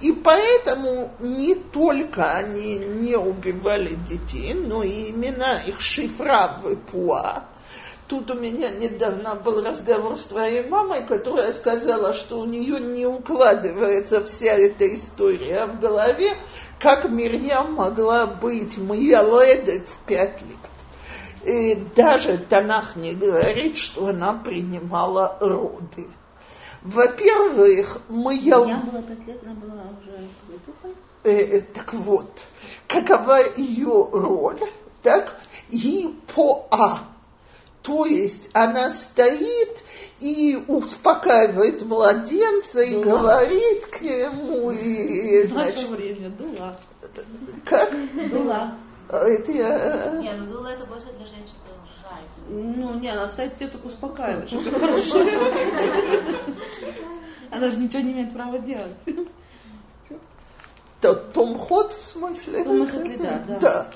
И 0.00 0.12
поэтому 0.12 1.12
не 1.20 1.54
только 1.54 2.32
они 2.32 2.78
не 2.78 3.16
убивали 3.16 3.94
детей, 4.08 4.54
но 4.54 4.82
и 4.82 5.10
имена 5.10 5.60
их 5.66 5.80
Шифра 5.80 6.62
Пуа. 6.90 7.44
Тут 8.08 8.30
у 8.30 8.34
меня 8.34 8.70
недавно 8.70 9.36
был 9.36 9.62
разговор 9.62 10.16
с 10.18 10.24
твоей 10.24 10.66
мамой, 10.66 11.06
которая 11.06 11.52
сказала, 11.52 12.12
что 12.12 12.40
у 12.40 12.44
нее 12.44 12.80
не 12.80 13.06
укладывается 13.06 14.24
вся 14.24 14.54
эта 14.54 14.92
история 14.92 15.66
в 15.66 15.78
голове, 15.78 16.36
как 16.80 17.08
Мирьям 17.08 17.74
могла 17.74 18.26
быть 18.26 18.78
Маяледет 18.78 19.88
в 19.88 19.98
пять 20.06 20.40
лет. 20.42 21.44
И 21.44 21.74
даже 21.94 22.38
Танах 22.38 22.96
не 22.96 23.12
говорит, 23.12 23.76
что 23.76 24.08
она 24.08 24.32
принимала 24.32 25.36
роды. 25.40 26.08
Во-первых, 26.82 28.00
мы... 28.08 28.34
Я 28.36 28.58
была 28.58 29.02
пять 29.02 29.26
лет, 29.26 29.40
она 29.44 29.54
была 29.54 29.82
уже 30.00 30.16
э, 31.24 31.58
э, 31.58 31.60
Так 31.74 31.92
вот, 31.92 32.30
какова 32.88 33.38
ее 33.56 34.08
роль? 34.12 34.60
Так, 35.02 35.38
и 35.68 36.18
по 36.34 36.66
А. 36.70 37.06
То 37.82 38.04
есть 38.04 38.50
она 38.52 38.92
стоит 38.92 39.84
и 40.20 40.62
успокаивает 40.68 41.82
младенца 41.82 42.82
и 42.82 42.94
Дула. 42.94 43.04
говорит 43.04 43.86
к 43.86 44.00
нему, 44.02 44.70
и, 44.70 45.44
значит... 45.44 45.88
Дула. 46.36 46.76
Как? 47.64 47.92
Дула. 48.30 48.74
Это 49.08 49.52
я... 49.52 50.18
Не, 50.20 50.32
ну 50.34 50.46
дула 50.46 50.68
это 50.68 50.84
больше 50.86 51.06
для 51.18 51.26
женщин. 51.26 51.54
Ну, 52.52 52.98
не, 52.98 53.08
она 53.08 53.28
тебя 53.28 53.68
только 53.68 53.86
успокаивает, 53.86 54.48
что 54.48 54.58
все 54.58 54.72
хорошо. 54.72 55.20
Она 57.50 57.70
же 57.70 57.78
ничего 57.78 58.02
не 58.02 58.12
имеет 58.12 58.32
права 58.32 58.58
делать. 58.58 58.96
Том 61.32 61.56
Ход 61.56 61.92
в 61.92 62.04
смысле? 62.04 62.64
Том 62.64 62.88
Ход, 62.90 63.18
да, 63.18 63.44
да. 63.46 63.58
да. 63.58 63.90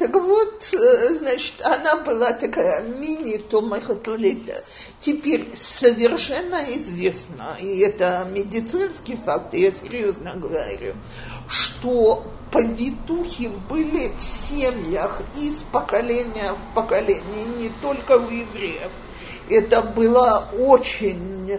Так 0.00 0.14
вот, 0.14 0.72
э, 0.72 1.14
значит, 1.14 1.60
она 1.62 1.96
была 1.96 2.32
такая 2.32 2.82
мини-томахатулита. 2.82 4.64
Теперь 4.98 5.54
совершенно 5.54 6.56
известно, 6.74 7.56
и 7.60 7.80
это 7.80 8.26
медицинский 8.28 9.16
факт, 9.16 9.52
я 9.52 9.70
серьезно 9.70 10.32
говорю, 10.36 10.94
что 11.50 12.24
повитухи 12.52 13.48
были 13.68 14.12
в 14.18 14.22
семьях 14.22 15.20
из 15.36 15.62
поколения 15.72 16.54
в 16.54 16.74
поколение, 16.74 17.44
не 17.58 17.70
только 17.82 18.12
у 18.12 18.28
евреев. 18.28 18.92
Это 19.48 19.82
была 19.82 20.48
очень 20.56 21.50
э, 21.50 21.58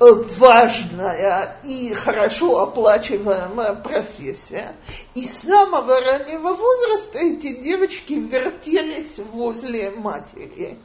важная 0.00 1.60
и 1.62 1.94
хорошо 1.94 2.58
оплачиваемая 2.62 3.74
профессия. 3.74 4.74
И 5.14 5.24
с 5.24 5.42
самого 5.42 6.00
раннего 6.00 6.54
возраста 6.54 7.20
эти 7.20 7.60
девочки 7.62 8.14
вертелись 8.14 9.18
возле 9.32 9.90
матери. 9.92 10.78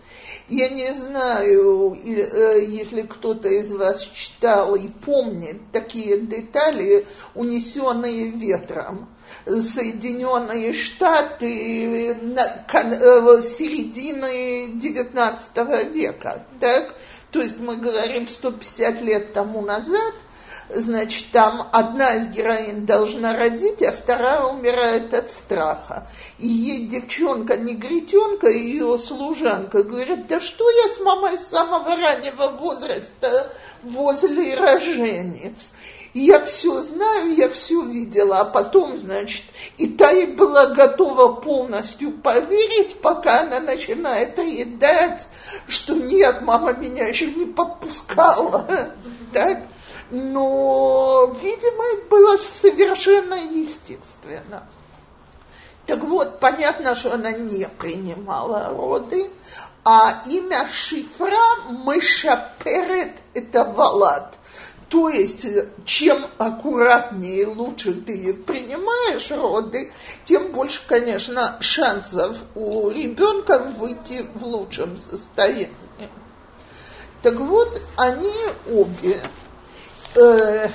Я 0.50 0.70
не 0.70 0.94
знаю, 0.94 1.96
э, 1.96 2.66
если 2.68 3.04
кто-то 3.04 3.48
из 3.48 3.72
вас 3.72 4.04
читал 4.04 4.76
и 4.76 4.90
помнит 4.90 5.72
такие 5.72 6.20
детали, 6.20 7.06
унесенные 7.34 8.30
ветром. 8.30 9.10
Соединенные 9.46 10.74
Штаты 10.74 12.12
э, 12.12 13.42
середины 13.42 14.78
XIX 14.78 15.92
века. 15.92 16.46
Так? 16.60 16.94
То 17.32 17.42
есть 17.42 17.60
мы 17.60 17.78
говорим 17.78 18.28
150 18.28 19.02
лет 19.02 19.34
тому 19.34 19.62
назад, 19.62 20.14
значит, 20.70 21.32
там 21.32 21.68
одна 21.72 22.16
из 22.16 22.28
героинь 22.28 22.86
должна 22.86 23.36
родить, 23.38 23.82
а 23.82 23.92
вторая 23.92 24.44
умирает 24.44 25.14
от 25.14 25.32
страха. 25.32 26.08
И 26.38 26.48
ей 26.48 26.88
девчонка, 26.88 27.58
негритенка, 27.58 28.50
ее 28.50 28.98
служанка 28.98 29.84
говорит, 29.84 30.28
да 30.28 30.40
что 30.40 30.70
я 30.70 30.94
с 30.94 31.00
мамой 31.00 31.38
с 31.38 31.48
самого 31.48 31.96
раннего 31.96 32.50
возраста 32.50 33.54
возле 33.84 34.56
роженец 34.56 35.74
я 36.14 36.40
все 36.42 36.82
знаю, 36.82 37.34
я 37.34 37.50
все 37.50 37.82
видела, 37.82 38.42
а 38.42 38.46
потом, 38.46 38.98
значит, 38.98 39.44
и 39.78 39.88
та 39.88 40.12
и 40.12 40.28
была 40.28 40.68
готова 40.68 41.34
полностью 41.34 42.12
поверить, 42.12 43.02
пока 43.02 43.42
она 43.42 43.60
начинает 43.60 44.38
рыдать, 44.38 45.28
что 45.68 45.96
нет, 45.96 46.42
мама 46.42 46.74
меня 46.74 47.08
еще 47.08 47.28
не 47.28 47.46
подпускала. 47.46 48.94
Так? 49.34 49.64
Но, 50.14 51.36
видимо, 51.42 51.84
это 51.94 52.08
было 52.08 52.38
совершенно 52.38 53.34
естественно. 53.34 54.70
Так 55.86 56.04
вот, 56.04 56.40
понятно, 56.40 56.96
что 56.96 57.14
она 57.14 57.32
не 57.32 57.68
принимала 57.68 58.70
роды, 58.70 59.30
а 59.84 60.24
имя 60.28 60.66
Шифра 60.68 61.64
Мышаперет 61.70 63.22
это 63.34 63.66
Валад– 63.66 64.36
то 64.94 65.10
есть, 65.10 65.48
чем 65.86 66.28
аккуратнее 66.38 67.42
и 67.42 67.46
лучше 67.48 67.94
ты 67.94 68.32
принимаешь 68.32 69.32
роды, 69.32 69.92
тем 70.24 70.52
больше, 70.52 70.82
конечно, 70.86 71.58
шансов 71.62 72.38
у 72.54 72.92
ребенка 72.92 73.58
выйти 73.58 74.24
в 74.36 74.44
лучшем 74.44 74.98
состоянии. 74.98 75.74
Так 77.24 77.40
вот, 77.40 77.82
они 77.98 78.32
обе, 78.72 79.20
э, 80.16 80.70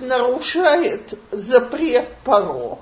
нарушает 0.00 1.18
запрет 1.30 2.08
Паро, 2.24 2.78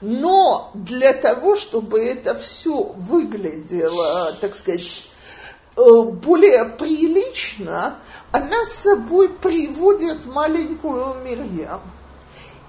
но 0.00 0.70
для 0.74 1.12
того, 1.12 1.56
чтобы 1.56 2.04
это 2.04 2.34
все 2.34 2.82
выглядело, 2.82 4.36
так 4.40 4.54
сказать, 4.54 5.12
Э, 5.74 6.02
более 6.02 6.66
прилично, 6.66 7.98
она 8.30 8.66
с 8.66 8.74
собой 8.74 9.30
приводит 9.30 10.26
маленькую 10.26 11.14
Мирьям. 11.24 11.80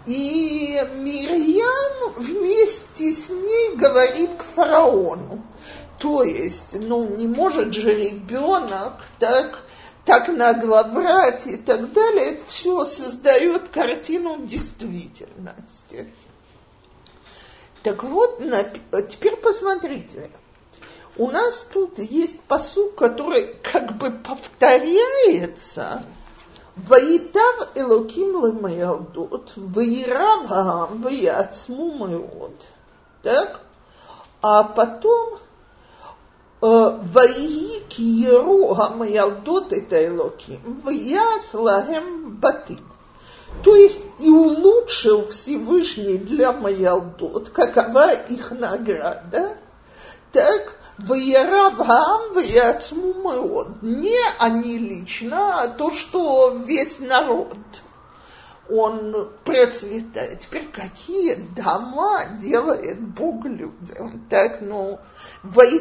И 0.05 0.81
Мирьям 0.95 2.13
вместе 2.15 3.13
с 3.13 3.29
ней 3.29 3.75
говорит 3.75 4.35
к 4.35 4.43
фараону. 4.43 5.43
То 5.99 6.23
есть, 6.23 6.77
ну, 6.79 7.05
не 7.15 7.27
может 7.27 7.73
же 7.73 7.93
ребенок 7.93 8.93
так, 9.19 9.59
так 10.05 10.27
нагло 10.27 10.83
врать 10.83 11.47
и 11.47 11.57
так 11.57 11.91
далее. 11.93 12.35
Это 12.35 12.45
все 12.47 12.85
создает 12.85 13.69
картину 13.69 14.45
действительности. 14.45 16.07
Так 17.83 18.03
вот, 18.03 18.39
теперь 19.09 19.35
посмотрите 19.37 20.29
у 21.17 21.29
нас 21.29 21.67
тут 21.71 21.99
есть 21.99 22.39
посуд, 22.41 22.95
который 22.95 23.55
как 23.61 23.97
бы 23.97 24.11
повторяется. 24.11 26.03
Ваитав 26.75 27.69
Элоким 27.75 28.43
лемаялдот, 28.43 29.53
ваирав 29.55 30.49
ваяцму. 30.89 32.51
Так? 33.21 33.59
А 34.41 34.63
потом 34.63 35.37
Ваиги 36.63 37.83
киеру 37.89 38.73
гамаялдот 38.73 39.73
это 39.73 40.07
Элоким, 40.07 40.79
ваяс 40.85 41.53
лагем 41.53 42.37
батим. 42.37 42.79
То 43.65 43.75
есть 43.75 43.99
и 44.19 44.29
улучшил 44.29 45.27
Всевышний 45.27 46.17
для 46.17 46.53
Маялдот, 46.53 47.49
какова 47.49 48.13
их 48.13 48.51
награда, 48.51 49.57
так, 50.31 50.77
Ваеравам 50.99 52.31
Ваяцму 52.33 53.65
Не 53.81 54.21
они 54.39 54.77
лично, 54.77 55.63
а 55.63 55.67
то, 55.67 55.91
что 55.91 56.55
весь 56.65 56.99
народ, 56.99 57.57
он 58.73 59.29
процветает. 59.43 60.39
Теперь 60.39 60.67
какие 60.69 61.35
дома 61.35 62.25
делает 62.39 62.99
Бог 62.99 63.45
людям? 63.45 64.25
Так, 64.29 64.61
ну, 64.61 64.99
Ваи 65.43 65.77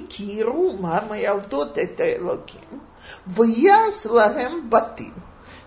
Киру, 0.00 0.72
мама 0.72 1.18
Ялтот 1.18 1.78
это 1.78 2.16
Элоким. 2.16 2.82
Ваяс 3.24 4.04
Лагем 4.06 4.68
Батим 4.68 5.14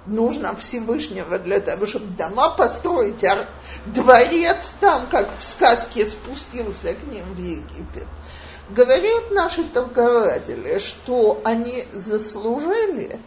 нужно 0.06 0.56
Всевышнего 0.56 1.40
для 1.40 1.60
того, 1.62 1.86
чтобы 1.86 2.08
дома 2.18 2.50
построить, 2.50 3.24
а 3.24 3.48
дворец 3.86 4.74
там, 4.82 5.08
как 5.10 5.30
в 5.38 5.44
сказке, 5.44 6.06
спустился 6.06 6.94
к 6.94 7.04
ним 7.08 7.34
в 7.34 7.40
Египет. 7.40 8.08
Говорят 8.70 9.32
наши 9.32 9.64
толкователи, 9.64 10.78
что 10.78 11.42
они 11.44 11.86
заслужили, 11.92 13.20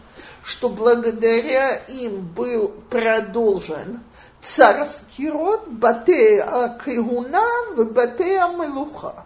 что 0.43 0.69
благодаря 0.69 1.75
им 1.75 2.27
был 2.27 2.73
продолжен 2.89 4.01
царский 4.41 5.29
род, 5.29 5.67
Батея 5.67 6.77
Кайгуна 6.83 7.45
в 7.75 7.85
Батея 7.85 8.47
Мелуха. 8.49 9.25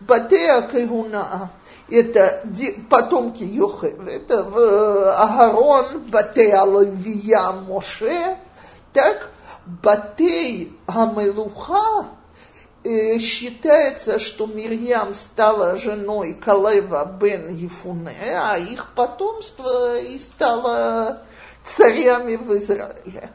Батея 0.00 0.62
Кайгуна– 0.62 1.50
это 1.90 2.42
потомки 2.88 3.42
Йохева, 3.42 4.08
это 4.08 4.44
в 4.44 5.12
Агарон, 5.12 6.06
Батея 6.10 6.64
Левия 6.64 7.52
Моше, 7.52 8.38
так, 8.92 9.30
Батей 9.66 10.78
Амелуха 10.86 11.74
э, 11.74 12.15
считается, 13.18 14.18
что 14.18 14.46
Мирьям 14.46 15.14
стала 15.14 15.76
женой 15.76 16.34
Калева 16.34 17.04
бен 17.20 17.48
Ефуне, 17.48 18.14
а 18.32 18.56
их 18.58 18.92
потомство 18.94 19.98
и 19.98 20.18
стало 20.18 21.22
царями 21.64 22.36
в 22.36 22.56
Израиле. 22.56 23.30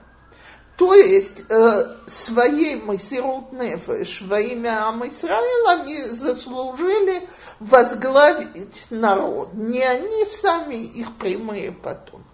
То 0.78 0.96
есть 0.96 1.44
э, 1.48 1.96
своей 2.08 2.82
Масирут 2.82 3.52
Нефеш 3.52 4.24
во 4.24 4.40
имя 4.40 4.88
Ам 4.88 5.04
они 5.04 6.02
заслужили 6.02 7.30
возглавить 7.60 8.88
народ. 8.90 9.54
Не 9.54 9.84
они 9.84 10.26
сами, 10.26 10.76
их 10.76 11.16
прямые 11.18 11.72
потомки. 11.72 12.31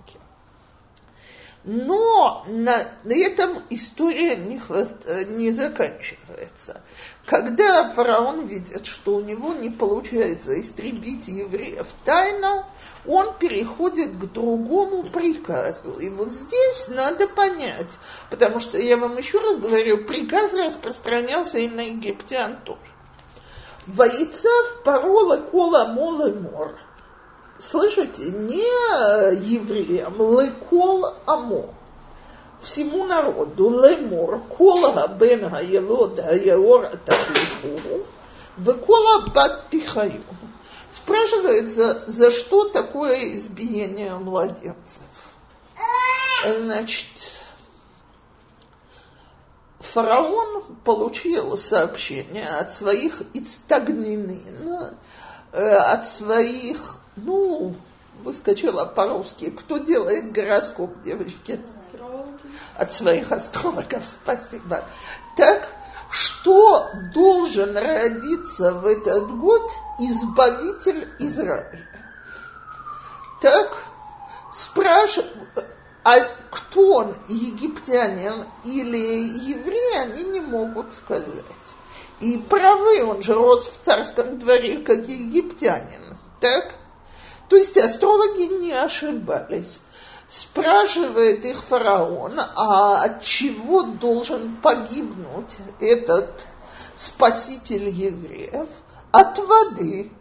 Но 1.69 2.45
на 2.47 2.81
этом 3.09 3.61
история 3.69 4.37
не, 4.37 4.61
не 5.35 5.51
заканчивается. 5.51 6.81
Когда 7.25 7.89
фараон 7.89 8.45
видит, 8.45 8.85
что 8.85 9.15
у 9.15 9.19
него 9.19 9.51
не 9.51 9.69
получается 9.69 10.57
истребить 10.61 11.27
евреев 11.27 11.87
тайно, 12.05 12.65
он 13.05 13.33
переходит 13.37 14.13
к 14.13 14.31
другому 14.31 15.03
приказу. 15.03 15.99
И 15.99 16.07
вот 16.07 16.31
здесь 16.31 16.87
надо 16.87 17.27
понять, 17.27 17.91
потому 18.29 18.59
что 18.59 18.77
я 18.77 18.95
вам 18.95 19.17
еще 19.17 19.39
раз 19.39 19.57
говорю, 19.57 20.05
приказ 20.05 20.53
распространялся 20.53 21.57
и 21.57 21.67
на 21.67 21.81
египтян 21.81 22.59
тоже. 22.63 22.79
Воицав 23.87 24.83
парола 24.85 25.35
кола 25.35 25.89
молы 25.89 26.33
мор. 26.33 26.79
Слышите, 27.59 28.23
не 28.23 28.63
евреям, 29.55 30.15
лекол 30.39 31.05
амо 31.25 31.73
всему 32.61 33.05
народу 33.05 33.69
лемор 33.69 34.41
кола 34.43 35.07
бен 35.07 35.49
хаелод 35.49 36.19
хаеор 36.19 36.87
ташлиху 37.05 38.05
векола 38.57 39.25
бат 39.33 39.69
тихаю. 39.69 40.23
Спрашивается, 40.93 42.03
за 42.07 42.31
что 42.31 42.69
такое 42.69 43.37
избиение 43.37 44.15
младенцев? 44.15 44.75
Значит, 46.43 47.07
фараон 49.79 50.63
получил 50.83 51.55
сообщение 51.57 52.47
от 52.47 52.71
своих 52.71 53.21
ицтагнинин, 53.33 54.95
э, 55.51 55.75
от 55.75 56.07
своих, 56.07 56.99
ну, 57.17 57.75
выскочила 58.23 58.85
по-русски. 58.85 59.51
Кто 59.51 59.77
делает 59.77 60.31
гороскоп, 60.31 61.01
девочки? 61.03 61.59
Астрологи. 61.65 62.39
От 62.75 62.93
своих 62.93 63.31
астрологов, 63.31 64.03
спасибо. 64.07 64.83
Так, 65.35 65.67
что 66.09 66.89
должен 67.13 67.75
родиться 67.77 68.73
в 68.73 68.85
этот 68.85 69.29
год 69.37 69.69
избавитель 69.99 71.07
Израиля? 71.19 71.87
Так, 73.41 73.77
спрашивают, 74.53 75.65
а 76.03 76.19
кто 76.51 76.93
он, 76.93 77.17
египтянин 77.27 78.47
или 78.63 79.51
еврей, 79.51 79.99
они 79.99 80.23
не 80.23 80.39
могут 80.39 80.93
сказать. 80.93 81.43
И 82.19 82.37
правы, 82.37 83.03
он 83.03 83.21
же 83.21 83.33
рос 83.33 83.67
в 83.67 83.85
царском 83.85 84.39
дворе, 84.39 84.79
как 84.79 85.07
египтянин. 85.07 86.17
Так? 86.39 86.76
То 87.49 87.55
есть 87.55 87.77
астрологи 87.77 88.53
не 88.59 88.71
ошибались. 88.73 89.79
Спрашивает 90.29 91.45
их 91.45 91.63
фараон, 91.63 92.39
а 92.39 93.01
от 93.01 93.23
чего 93.23 93.83
должен 93.83 94.57
погибнуть 94.57 95.55
этот 95.79 96.45
спаситель 96.97 97.87
евреев? 97.87 98.67
От 99.11 99.39
воды. 99.39 100.11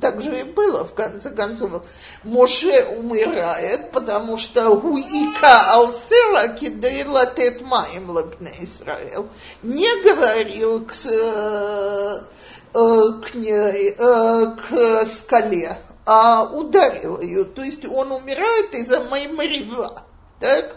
Так 0.00 0.20
же 0.20 0.40
и 0.40 0.42
было, 0.42 0.84
в 0.84 0.94
конце 0.94 1.30
концов. 1.30 1.86
Моше 2.24 2.84
умирает, 2.86 3.92
потому 3.92 4.36
что 4.36 4.76
Гуика 4.76 5.72
Алсела 5.72 6.48
кидейла 6.48 7.24
тет 7.24 7.62
маем 7.62 8.14
лепне 8.14 8.52
Израил. 8.60 9.28
Не 9.62 10.02
говорил 10.02 10.84
к, 10.84 10.92
э, 11.06 12.20
к, 12.72 13.34
ней, 13.34 13.94
э, 13.96 14.56
к 14.56 15.06
скале, 15.06 15.78
а 16.06 16.44
ударил 16.44 17.20
ее. 17.20 17.44
То 17.44 17.62
есть 17.62 17.84
он 17.84 18.12
умирает 18.12 18.72
из-за 18.74 19.00
Маймарева. 19.00 20.04
Так? 20.40 20.76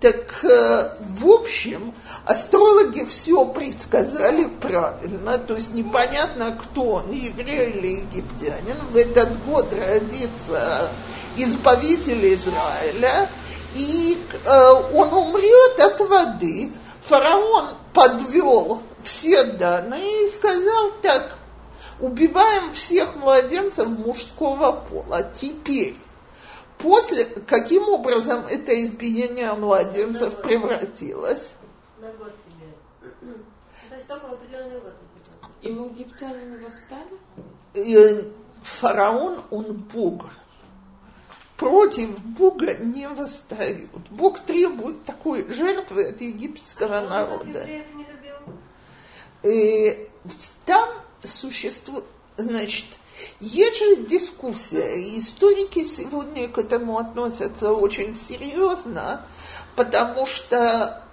Так, 0.00 0.42
э, 0.44 0.96
в 0.98 1.28
общем, 1.28 1.94
астрологи 2.24 3.04
все 3.04 3.44
предсказали 3.44 4.46
правильно, 4.46 5.36
то 5.36 5.54
есть 5.54 5.74
непонятно, 5.74 6.52
кто 6.52 6.84
он, 6.84 7.10
еврей 7.10 7.70
или 7.70 8.00
египтянин. 8.00 8.78
В 8.90 8.96
этот 8.96 9.44
год 9.44 9.74
родится 9.74 10.90
избавитель 11.36 12.32
Израиля, 12.32 13.28
и 13.74 14.18
э, 14.42 14.72
он 14.94 15.12
умрет 15.12 15.80
от 15.80 16.00
воды. 16.00 16.72
Фараон 17.02 17.76
подвел 17.92 18.80
все 19.02 19.44
данные 19.44 20.26
и 20.26 20.30
сказал 20.30 20.92
так, 21.02 21.36
убиваем 22.00 22.70
всех 22.72 23.16
младенцев 23.16 23.88
мужского 23.88 24.72
пола. 24.72 25.22
Теперь, 25.34 25.96
после, 26.78 27.24
каким 27.24 27.88
образом 27.88 28.46
это 28.46 28.72
избиение 28.82 29.52
младенцев 29.52 30.40
превратилось? 30.42 31.50
На 32.00 32.10
год 32.12 32.32
себе. 32.46 32.72
То 33.88 33.96
есть 33.96 34.06
только 34.06 34.28
в 34.28 34.32
определенный 34.32 34.80
год. 34.80 34.94
И 35.62 35.70
египтяне 35.70 36.44
не 36.46 36.56
восстали? 36.56 37.18
И 37.74 38.32
фараон, 38.62 39.42
он 39.50 39.74
Бог. 39.74 40.26
Против 41.56 42.18
Бога 42.24 42.74
не 42.78 43.06
восстают. 43.06 43.90
Бог 44.08 44.40
требует 44.40 45.04
такой 45.04 45.46
жертвы 45.52 46.06
от 46.06 46.20
египетского 46.22 47.00
народа. 47.00 47.66
И 49.42 50.08
там 50.64 50.88
существует, 51.24 52.04
значит, 52.36 52.86
есть 53.40 53.78
же 53.78 53.96
дискуссия, 54.06 54.96
и 54.96 55.18
историки 55.18 55.84
сегодня 55.84 56.48
к 56.48 56.58
этому 56.58 56.98
относятся 56.98 57.72
очень 57.72 58.16
серьезно, 58.16 59.26
потому 59.76 60.26
что 60.26 61.04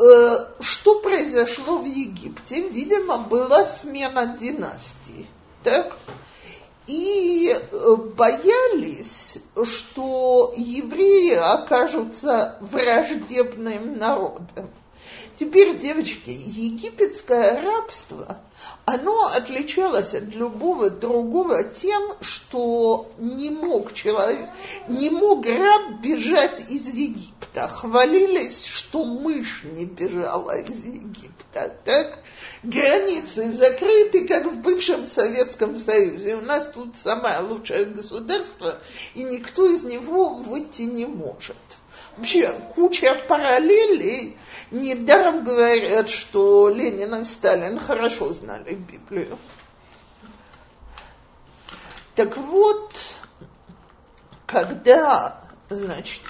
э, 0.00 0.36
что 0.60 1.00
произошло 1.00 1.78
в 1.78 1.84
Египте? 1.84 2.68
Видимо, 2.68 3.18
была 3.18 3.66
смена 3.66 4.36
династии. 4.38 5.26
Так? 5.62 5.96
И 6.86 7.54
э, 7.54 7.96
боялись, 8.16 9.38
что 9.64 10.52
евреи 10.56 11.34
окажутся 11.34 12.58
враждебным 12.60 13.98
народом. 13.98 14.70
Теперь, 15.36 15.78
девочки, 15.78 16.30
египетское 16.30 17.62
рабство, 17.62 18.38
оно 18.84 19.26
отличалось 19.26 20.14
от 20.14 20.34
любого 20.34 20.90
другого 20.90 21.62
тем, 21.64 22.14
что 22.20 23.10
не 23.18 23.50
мог 23.50 23.94
человек, 23.94 24.48
не 24.88 25.10
мог 25.10 25.46
раб 25.46 26.00
бежать 26.02 26.70
из 26.70 26.88
Египта. 26.88 27.68
Хвалились, 27.68 28.66
что 28.66 29.04
мышь 29.04 29.62
не 29.64 29.86
бежала 29.86 30.58
из 30.58 30.84
Египта. 30.84 31.74
Так? 31.84 32.18
Границы 32.62 33.50
закрыты, 33.50 34.26
как 34.26 34.46
в 34.46 34.60
бывшем 34.60 35.06
Советском 35.06 35.76
Союзе. 35.76 36.36
У 36.36 36.42
нас 36.42 36.68
тут 36.72 36.96
самое 36.96 37.40
лучшее 37.40 37.86
государство, 37.86 38.80
и 39.14 39.24
никто 39.24 39.66
из 39.66 39.82
него 39.82 40.34
выйти 40.34 40.82
не 40.82 41.06
может. 41.06 41.56
Вообще 42.16 42.50
куча 42.74 43.14
параллелей. 43.28 44.36
Недаром 44.70 45.44
говорят, 45.44 46.08
что 46.08 46.68
Ленин 46.68 47.14
и 47.14 47.24
Сталин 47.24 47.78
хорошо 47.78 48.32
знали 48.32 48.74
Библию. 48.74 49.38
Так 52.14 52.36
вот, 52.36 52.94
когда, 54.46 55.42
значит, 55.70 56.22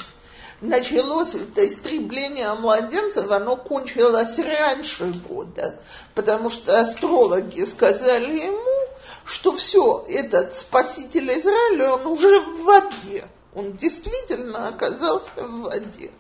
началось 0.61 1.35
это 1.35 1.67
истребление 1.67 2.55
младенцев, 2.55 3.31
оно 3.31 3.57
кончилось 3.57 4.39
раньше 4.39 5.13
года, 5.29 5.81
потому 6.15 6.49
что 6.49 6.81
астрологи 6.81 7.65
сказали 7.65 8.39
ему, 8.39 8.89
что 9.25 9.53
все, 9.57 10.05
этот 10.09 10.55
спаситель 10.55 11.31
Израиля, 11.39 11.93
он 11.93 12.07
уже 12.07 12.41
в 12.41 12.63
воде. 12.63 13.25
Он 13.55 13.73
действительно 13.77 14.69
оказался 14.69 15.31
в 15.37 15.63
воде. 15.63 16.11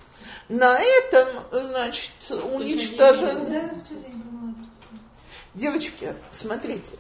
На 0.48 0.78
этом, 0.78 1.44
значит, 1.50 2.12
уничтожен... 2.30 3.84
Девочки, 5.54 6.14
смотрите, 6.30 6.92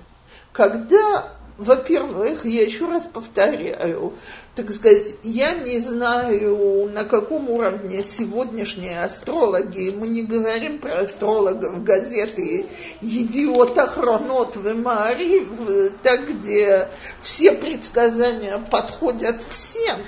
когда 0.52 1.32
во-первых, 1.58 2.44
я 2.46 2.62
еще 2.62 2.86
раз 2.86 3.04
повторяю, 3.04 4.14
так 4.54 4.72
сказать, 4.72 5.14
я 5.22 5.52
не 5.52 5.78
знаю, 5.80 6.90
на 6.90 7.04
каком 7.04 7.50
уровне 7.50 8.02
сегодняшние 8.04 9.02
астрологи, 9.02 9.94
мы 9.96 10.08
не 10.08 10.22
говорим 10.22 10.78
про 10.78 11.00
астрологов 11.00 11.84
газеты 11.84 12.66
«Едиот 13.00 13.78
Ахронот 13.78 14.56
в 14.56 14.74
Маарив», 14.74 15.48
так, 16.02 16.28
где 16.28 16.88
все 17.20 17.52
предсказания 17.52 18.58
подходят 18.58 19.42
всем, 19.42 20.00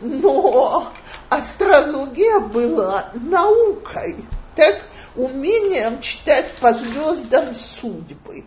но 0.00 0.90
астрология 1.28 2.40
была 2.40 3.10
наукой, 3.14 4.16
так, 4.56 4.82
умением 5.16 6.00
читать 6.00 6.50
по 6.60 6.72
звездам 6.72 7.54
судьбы. 7.54 8.44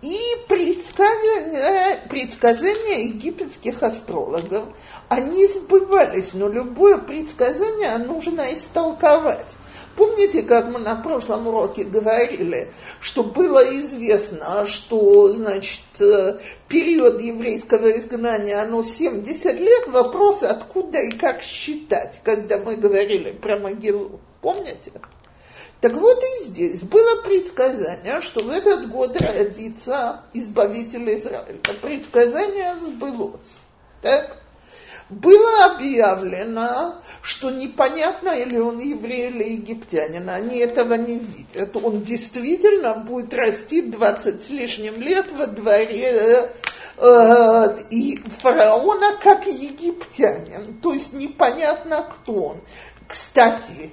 И 0.00 0.16
предсказания, 0.48 2.06
предсказания 2.08 3.06
египетских 3.06 3.82
астрологов, 3.82 4.66
они 5.08 5.48
сбывались, 5.48 6.34
но 6.34 6.48
любое 6.48 6.98
предсказание 6.98 7.98
нужно 7.98 8.54
истолковать. 8.54 9.56
Помните, 9.96 10.44
как 10.44 10.68
мы 10.68 10.78
на 10.78 10.94
прошлом 10.94 11.48
уроке 11.48 11.82
говорили, 11.82 12.70
что 13.00 13.24
было 13.24 13.76
известно, 13.80 14.64
что, 14.66 15.32
значит, 15.32 16.00
э, 16.00 16.38
период 16.68 17.20
еврейского 17.20 17.90
изгнания, 17.98 18.62
оно 18.62 18.84
70 18.84 19.58
лет, 19.58 19.88
вопрос, 19.88 20.44
откуда 20.44 21.00
и 21.00 21.10
как 21.10 21.42
считать, 21.42 22.20
когда 22.22 22.58
мы 22.58 22.76
говорили 22.76 23.32
про 23.32 23.58
могилу. 23.58 24.20
Помните? 24.40 24.92
Так 25.80 25.92
вот 25.92 26.20
и 26.22 26.44
здесь 26.44 26.82
было 26.82 27.22
предсказание, 27.22 28.20
что 28.20 28.42
в 28.42 28.50
этот 28.50 28.88
год 28.88 29.20
родится 29.20 30.22
избавитель 30.32 31.08
Израиля. 31.16 31.58
Предсказание 31.80 32.76
сбылось. 32.76 33.56
Так? 34.02 34.42
Было 35.08 35.64
объявлено, 35.64 37.00
что 37.22 37.50
непонятно, 37.50 38.30
или 38.30 38.58
он 38.58 38.78
еврей 38.78 39.28
или 39.30 39.52
египтянин. 39.54 40.28
Они 40.28 40.58
этого 40.58 40.94
не 40.94 41.18
видят. 41.18 41.74
Он 41.76 42.02
действительно 42.02 42.94
будет 42.94 43.32
расти 43.32 43.80
20 43.80 44.44
с 44.44 44.50
лишним 44.50 45.00
лет 45.00 45.32
во 45.32 45.46
дворе 45.46 46.52
э, 46.98 47.76
и 47.88 48.18
фараона 48.42 49.16
как 49.22 49.46
египтянин. 49.46 50.78
То 50.82 50.92
есть 50.92 51.14
непонятно, 51.14 52.02
кто 52.02 52.32
он. 52.32 52.60
Кстати, 53.06 53.92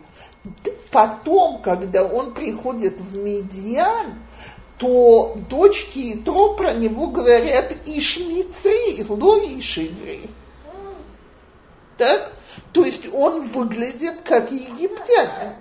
потом, 0.92 1.62
когда 1.62 2.04
он 2.04 2.34
приходит 2.34 3.00
в 3.00 3.18
Медиан, 3.18 4.20
то 4.78 5.36
дочки 5.50 6.16
Итро 6.16 6.54
про 6.56 6.74
него 6.74 7.08
говорят 7.08 7.74
Ишмицри, 7.86 9.06
ло 9.08 9.38
Ишиври. 9.40 10.30
Так? 11.98 12.34
То 12.74 12.84
есть 12.84 13.14
он 13.14 13.42
выглядит 13.42 14.22
как 14.24 14.52
египтянин. 14.52 15.56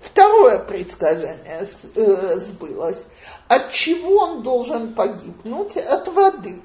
Второе 0.00 0.58
предсказание 0.58 1.66
э, 1.94 2.36
сбылось. 2.36 3.06
От 3.48 3.70
чего 3.70 4.16
он 4.16 4.42
должен 4.42 4.94
погибнуть? 4.94 5.76
От 5.76 6.08
воды. 6.08 6.60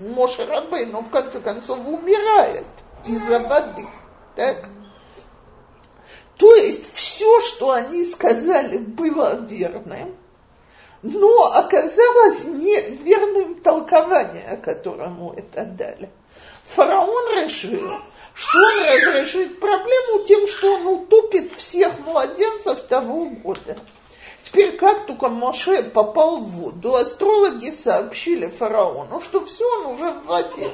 Моше 0.00 0.44
Рабейну 0.46 1.02
в 1.02 1.10
конце 1.10 1.40
концов 1.40 1.86
умирает 1.86 2.66
из-за 3.06 3.38
воды. 3.38 3.86
Так? 4.34 4.68
То 6.36 6.54
есть 6.54 6.92
все, 6.92 7.40
что 7.40 7.70
они 7.70 8.04
сказали, 8.04 8.78
было 8.78 9.34
верным, 9.34 10.16
но 11.02 11.52
оказалось 11.52 12.44
неверным 12.44 13.60
толкование, 13.60 14.60
которому 14.64 15.34
это 15.36 15.64
дали. 15.64 16.10
Фараон 16.64 17.42
решил, 17.42 17.98
что 18.34 18.58
он 18.58 18.98
разрешит 18.98 19.60
проблему 19.60 20.24
тем, 20.24 20.46
что 20.46 20.74
он 20.74 20.86
утопит 20.86 21.52
всех 21.52 21.98
младенцев 22.00 22.80
того 22.82 23.26
года. 23.26 23.76
Теперь, 24.42 24.76
как 24.76 25.06
только 25.06 25.28
Моше 25.28 25.82
попал 25.82 26.38
в 26.38 26.44
воду, 26.44 26.94
астрологи 26.94 27.70
сообщили 27.70 28.48
фараону, 28.48 29.20
что 29.20 29.44
все, 29.44 29.64
он 29.80 29.94
уже 29.94 30.10
в 30.12 30.26
воде. 30.26 30.70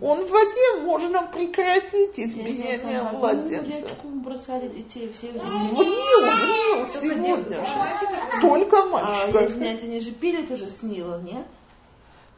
Он 0.00 0.26
в 0.26 0.30
воде 0.30 0.80
можно 0.82 1.22
прекратить 1.22 2.18
избиение 2.18 3.02
младенца. 3.02 3.86
бросали 4.04 4.68
детей, 4.68 5.10
всех 5.16 5.32
детей. 5.32 5.42
В 5.42 5.78
Нил, 5.78 6.20
в 6.20 6.42
Нил 6.44 6.86
сегодня 6.86 7.64
же. 7.64 8.40
Только 8.42 8.82
А 8.82 8.86
мальчиков. 8.86 9.42
если 9.42 9.54
снять, 9.54 9.82
они 9.82 10.00
же 10.00 10.10
пили 10.10 10.44
тоже 10.46 10.66
с 10.66 10.82
Нила, 10.82 11.20
нет? 11.22 11.46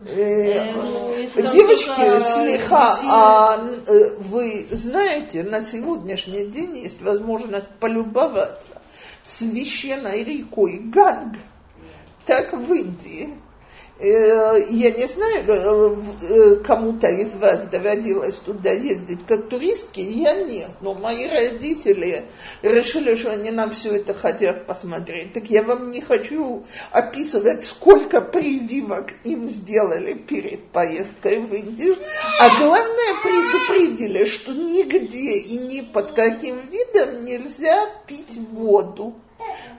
Э, 0.01 0.72
ну, 0.74 1.12
если 1.16 1.42
там 1.42 1.53
Девочки, 1.53 2.20
слегка, 2.20 2.96
а 3.03 3.68
э, 3.88 4.16
вы 4.18 4.68
знаете, 4.70 5.42
на 5.42 5.64
сегодняшний 5.64 6.46
день 6.46 6.77
есть 6.77 7.03
возможность 7.03 7.68
полюбоваться 7.81 8.81
священной 9.24 10.22
рекой 10.22 10.79
Ганг, 10.79 11.38
так 12.24 12.53
в 12.53 12.72
Индии. 12.72 13.35
Э, 14.01 14.63
Я 14.71 14.93
не 14.93 15.09
знаю, 15.09 15.45
э, 15.49 15.97
э, 16.23 16.57
кому-то 16.63 17.09
из 17.09 17.35
вас 17.35 17.65
доводилось 17.67 18.37
туда 18.37 18.71
ездить 18.71 19.27
как 19.27 19.49
туристки, 19.49 19.99
я 19.99 20.45
нет, 20.45 20.71
но 20.81 20.95
мои 20.95 21.27
родители 21.27 22.29
решили, 22.63 23.17
что 23.17 23.33
они 23.33 23.51
на 23.51 23.69
все 23.69 23.97
это 23.97 24.15
хотят 24.15 24.67
посмотреть. 24.67 25.33
Так 25.33 25.51
я 25.51 25.65
вам 25.65 25.91
не 25.91 26.01
хочу 26.01 26.65
описывать, 26.93 27.65
сколько 27.65 28.21
прививок 28.21 29.15
им 29.25 29.49
сделали 29.49 30.15
перед 30.15 30.69
поездкой 30.69 31.41
в 31.41 31.53
Индию, 31.53 31.97
а 32.41 32.57
главное 32.61 33.15
предупредили, 33.21 34.25
что 34.27 34.53
нигде 34.53 35.39
и 35.39 35.59
ни 35.59 35.81
под 35.81 36.13
каким 36.13 36.61
видом 36.69 37.25
нельзя 37.25 37.87
пить 38.07 38.39
воду. 38.53 39.17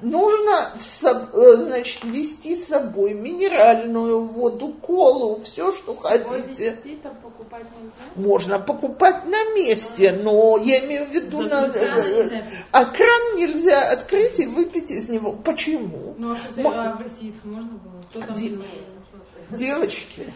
Нужно 0.02 0.72
э, 0.74 1.56
значит, 1.58 2.04
вести 2.06 2.56
с 2.56 2.68
собой 2.68 3.14
минеральную 3.14 4.24
воду, 4.24 4.70
колу, 4.70 5.42
все, 5.44 5.74
что 5.74 5.94
хотите. 5.94 6.72
Везти 6.72 6.96
там 6.96 7.16
покупать 7.16 7.66
нельзя. 7.78 7.94
Можно 8.16 8.60
покупать 8.60 9.26
на 9.26 9.54
месте, 9.56 10.14
но 10.14 10.58
я 10.58 10.86
имею 10.86 11.06
в 11.06 11.12
виду, 11.12 11.42
на, 11.42 11.70
кран 11.70 11.98
э, 12.00 12.24
нельзя. 12.24 12.44
а 12.72 12.86
кран 12.86 13.36
нельзя 13.36 13.92
открыть 13.92 14.40
и 14.40 14.48
выпить 14.48 14.90
из 14.90 15.10
него. 15.10 15.34
Почему? 15.34 16.16
Ну, 16.18 16.32
а 16.32 16.36
что 16.38 16.62
Мо- 16.62 16.74
а 16.76 16.96
в 16.96 17.02
России 17.02 17.34
можно 17.44 17.72
было? 17.72 18.04
Кто 18.10 18.22
там? 18.22 18.64
Девочки, 19.52 20.32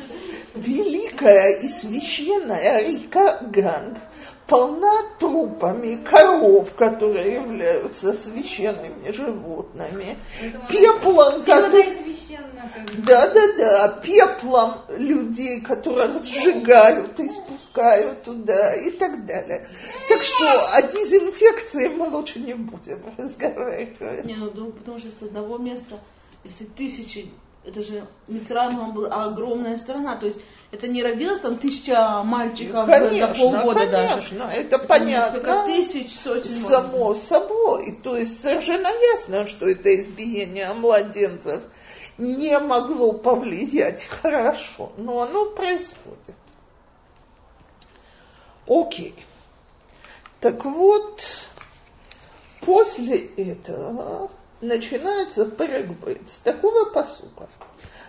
великая 0.55 1.59
и 1.59 1.67
священная 1.67 2.79
река 2.81 3.37
Ганг 3.41 3.99
полна 4.47 5.03
трупами 5.19 5.95
коров, 6.03 6.73
которые 6.75 7.35
являются 7.35 8.13
священными 8.13 9.11
животными, 9.11 10.17
пеплом, 10.69 11.41
это 11.41 11.45
который... 11.45 11.83
как 11.83 12.05
бы. 12.05 12.13
Да, 12.97 13.27
да, 13.27 13.53
да, 13.57 13.87
пеплом 14.01 14.81
людей, 14.89 15.61
которые 15.61 16.19
сжигают 16.19 17.19
и 17.19 17.29
спускают 17.29 18.23
туда 18.23 18.75
и 18.75 18.91
так 18.91 19.25
далее. 19.25 19.67
Так 20.09 20.23
что 20.23 20.73
о 20.73 20.81
дезинфекции 20.81 21.87
мы 21.89 22.09
лучше 22.09 22.39
не 22.39 22.53
будем 22.53 22.99
разговаривать. 23.17 24.25
Не, 24.25 24.35
ну 24.35 24.49
да, 24.49 24.65
потому 24.71 24.99
что 24.99 25.11
с 25.11 25.21
одного 25.21 25.57
места, 25.57 25.99
если 26.43 26.65
тысячи, 26.65 27.31
это 27.65 27.81
же 27.81 28.07
Мицраим 28.27 28.79
он 28.79 28.93
был 28.93 29.11
огромная 29.11 29.77
страна, 29.77 30.17
то 30.17 30.25
есть 30.25 30.39
это 30.73 30.87
не 30.87 31.03
родилось 31.03 31.39
там 31.39 31.57
тысяча 31.59 32.23
мальчиков 32.23 32.85
за 32.85 32.91
Конечно, 32.99 33.35
полгода 33.35 33.87
даже. 33.87 34.07
конечно, 34.07 34.43
это 34.51 34.75
Это 34.75 34.79
понятно. 34.79 35.37
Несколько 35.37 35.65
тысяч, 35.65 36.15
сотен. 36.15 36.51
может 36.51 36.71
Само 36.71 37.09
быть. 37.09 37.21
собой. 37.21 37.99
То 38.03 38.17
есть 38.17 38.41
совершенно 38.41 38.87
ясно, 38.87 39.45
что 39.45 39.69
это 39.69 39.95
избиение 40.01 40.73
младенцев 40.73 41.61
не 42.17 42.57
могло 42.59 43.13
повлиять 43.13 44.03
хорошо, 44.21 44.91
но 44.97 45.21
оно 45.21 45.45
происходит. 45.51 46.35
Окей. 48.65 49.13
Так 50.39 50.65
вот, 50.65 51.21
после 52.61 53.17
этого 53.37 54.31
начинается 54.59 55.45
перекбыт 55.45 56.21
с 56.27 56.37
такого 56.37 56.85
посука. 56.85 57.47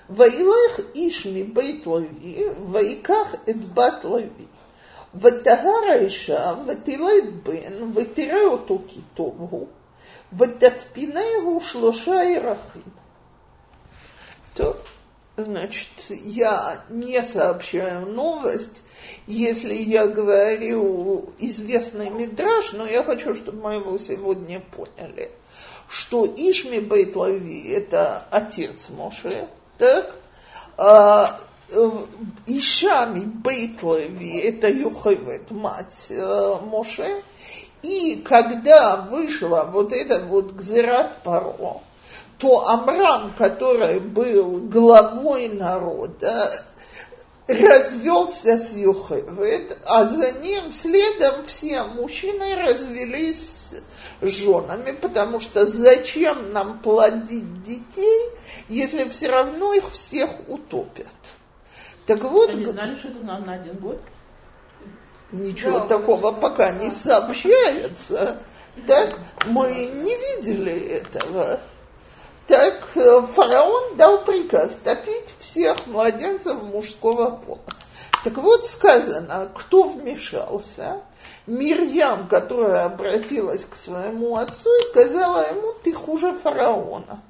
Ваилах 0.08 0.80
Ишми 0.94 1.44
Бейт 1.44 1.86
Леви, 1.86 2.50
Ваиках 2.58 3.36
Эдбат 3.46 4.04
Леви. 4.04 4.48
ותהר 5.16 5.92
האישה 5.92 6.54
ותלד 6.68 7.44
בן 7.44 7.74
ותראה 7.94 8.46
אותו 8.46 8.82
כי 8.88 9.00
טוב 9.14 9.36
הוא 9.38 9.68
ותצפינהו 10.38 11.62
שלושה 11.62 12.24
ירחים. 12.24 12.82
טוב, 14.54 14.76
значит, 15.38 15.90
я 16.10 16.84
не 16.90 17.24
сообщаю 17.24 18.06
новость, 18.08 18.84
если 19.26 19.74
я 19.74 20.08
говорю 20.08 21.30
известный 21.40 22.10
мидраж, 22.10 22.74
но 22.74 22.86
я 22.86 23.04
хочу, 23.04 23.34
чтобы 23.34 23.62
мы 23.62 23.74
его 23.76 23.98
сегодня 23.98 24.60
поняли, 24.60 25.32
что 25.88 26.26
Ишми 26.26 26.80
Бейтлави – 26.80 27.70
это 27.74 28.28
отец 28.30 28.90
Моше, 28.90 29.48
так? 29.79 30.15
А, 30.77 31.41
Ишами 32.47 33.21
Бейтлави– 33.21 34.39
это 34.43 34.69
Юхевет, 34.69 35.51
мать 35.51 36.07
э, 36.11 36.57
Моше, 36.63 37.23
и 37.83 38.23
когда 38.25 38.97
вышла 38.97 39.69
вот 39.71 39.93
эта 39.93 40.25
вот 40.25 40.53
Гзерат 40.53 41.23
Паро, 41.23 41.81
то 42.39 42.69
Амрам, 42.69 43.33
который 43.37 44.01
был 44.01 44.61
главой 44.69 45.49
народа, 45.49 46.51
развелся 47.47 48.57
с 48.57 48.73
Юхевед, 48.73 49.79
а 49.85 50.07
за 50.07 50.33
ним 50.33 50.73
следом 50.73 51.45
все 51.45 51.85
мужчины 51.85 52.55
развелись 52.57 53.75
с 54.21 54.27
женами, 54.27 54.93
потому 54.93 55.41
что 55.41 55.67
зачем 55.67 56.53
нам 56.53 56.79
плодить 56.81 57.63
детей, 57.63 58.31
если 58.69 59.09
все 59.09 59.29
равно 59.29 59.75
их 59.75 59.91
всех 59.91 60.31
утопят. 60.49 61.09
Так 62.07 62.23
вот... 62.23 62.51
Они 62.51 62.65
знали, 62.65 62.97
что 62.97 63.09
это 63.09 63.19
на, 63.19 63.39
на 63.39 63.53
один 63.55 63.77
год? 63.77 64.01
Ничего 65.33 65.81
да, 65.81 65.87
такого 65.87 66.33
пока 66.33 66.71
не 66.71 66.91
сообщается. 66.91 68.41
Так 68.87 69.19
мы 69.47 69.69
не 69.73 70.17
видели 70.17 70.73
этого. 70.73 71.61
Так 72.47 72.89
э, 72.95 73.23
фараон 73.23 73.97
дал 73.97 74.23
приказ 74.23 74.79
топить 74.85 75.35
всех 75.39 75.87
младенцев 75.87 76.63
мужского 76.63 77.37
пола. 77.37 77.61
Так 78.23 78.37
вот 78.39 78.67
сказано, 78.67 79.51
кто 79.55 79.85
вмешался? 79.85 81.03
Мирьям, 81.47 82.29
которая 82.29 82.87
обратилась 82.87 83.65
к 83.65 83.77
своему 83.77 84.37
отцу 84.37 84.71
и 84.81 84.87
сказала 84.87 85.49
ему, 85.49 85.73
ты 85.83 85.93
хуже 85.93 86.33
фараона. 86.33 87.23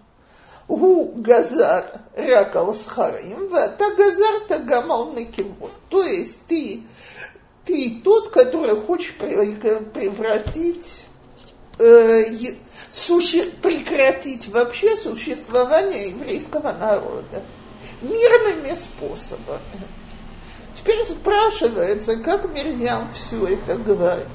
У 0.67 1.13
Газар 1.21 2.01
ракал 2.15 2.73
с 2.73 2.87
харим, 2.87 3.51
та 3.51 3.91
Газар 3.91 4.41
тагамал 4.49 5.13
накивот. 5.13 5.73
То 5.91 6.03
есть 6.03 6.39
ты, 6.49 6.85
ты 7.65 8.01
тот, 8.03 8.31
который 8.31 8.77
хочешь 8.77 9.15
превратить 9.15 11.07
э, 11.79 12.57
суще, 12.91 13.51
прекратить 13.63 14.49
вообще 14.49 14.97
существование 14.97 16.11
еврейского 16.11 16.73
народа 16.73 17.43
мирными 18.03 18.75
способами. 18.75 19.61
Теперь 20.77 21.05
спрашивается, 21.07 22.17
как 22.19 22.51
Мирьям 22.53 23.11
все 23.13 23.47
это 23.47 23.77
говорит. 23.77 24.29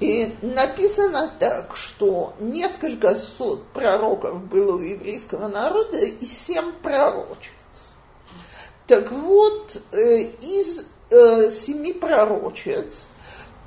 И 0.00 0.34
написано 0.42 1.32
так, 1.38 1.76
что 1.76 2.34
несколько 2.40 3.14
сот 3.14 3.66
пророков 3.68 4.44
было 4.44 4.76
у 4.76 4.80
еврейского 4.80 5.48
народа 5.48 5.98
и 5.98 6.26
семь 6.26 6.72
пророчиц. 6.72 7.94
Так 8.86 9.10
вот, 9.10 9.80
э, 9.92 10.22
из 10.42 10.86
э, 11.10 11.48
семи 11.48 11.92
пророчиц 11.92 13.06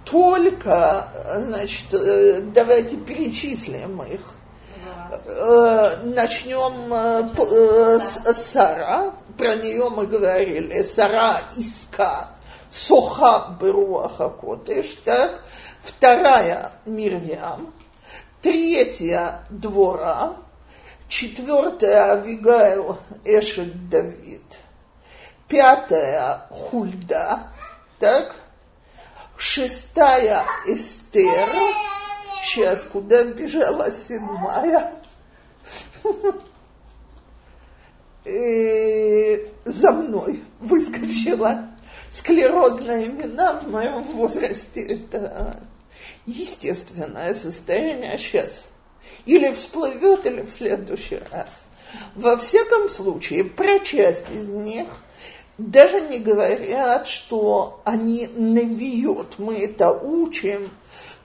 только, 0.09 1.07
значит, 1.35 1.93
э, 1.93 2.39
давайте 2.41 2.95
перечислим 2.95 4.01
их. 4.03 4.21
Э, 5.25 5.97
начнем 6.03 6.93
э, 6.93 7.99
с 7.99 8.33
Сара, 8.33 9.13
про 9.37 9.55
нее 9.55 9.89
мы 9.89 10.07
говорили, 10.07 10.81
Сара 10.83 11.41
Иска, 11.57 12.29
Соха 12.71 13.57
Беруаха 13.61 14.29
Котеш, 14.29 14.95
так? 15.03 15.43
Вторая 15.81 16.71
Мирьям, 16.85 17.73
третья 18.41 19.45
Двора, 19.49 20.37
четвертая 21.09 22.13
Авигайл 22.13 22.97
Эшет 23.25 23.89
Давид, 23.89 24.57
пятая 25.49 26.47
Хульда, 26.49 27.47
так? 27.99 28.35
Шестая 29.37 30.43
Эстер, 30.65 31.49
сейчас 32.43 32.85
куда 32.85 33.23
бежала 33.23 33.91
седьмая, 33.91 34.93
за 39.65 39.91
мной 39.91 40.43
выскочила 40.59 41.69
склерозные 42.09 43.07
имена 43.07 43.53
в 43.53 43.69
моем 43.69 44.03
возрасте. 44.03 44.81
Это 44.81 45.61
естественное 46.25 47.33
состояние 47.33 48.17
сейчас. 48.17 48.69
Или 49.25 49.51
всплывет, 49.51 50.25
или 50.25 50.41
в 50.41 50.51
следующий 50.51 51.19
раз. 51.31 51.47
Во 52.15 52.37
всяком 52.37 52.89
случае, 52.89 53.45
про 53.45 53.79
часть 53.79 54.29
из 54.31 54.49
них– 54.49 54.87
даже 55.57 56.01
не 56.01 56.19
говорят, 56.19 57.07
что 57.07 57.81
они 57.83 58.27
навиют. 58.27 59.39
Мы 59.39 59.57
это 59.57 59.91
учим. 59.91 60.69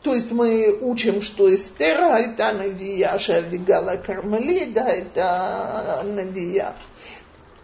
То 0.03 0.15
есть 0.15 0.33
мы 0.33 0.77
учим, 0.81 1.21
что 1.21 1.55
Эстера 1.55 2.17
это 2.19 2.53
навия, 2.53 3.17
Шавигала 3.19 3.97
Кармелида 3.97 4.81
это 4.81 6.03
навия. 6.05 6.75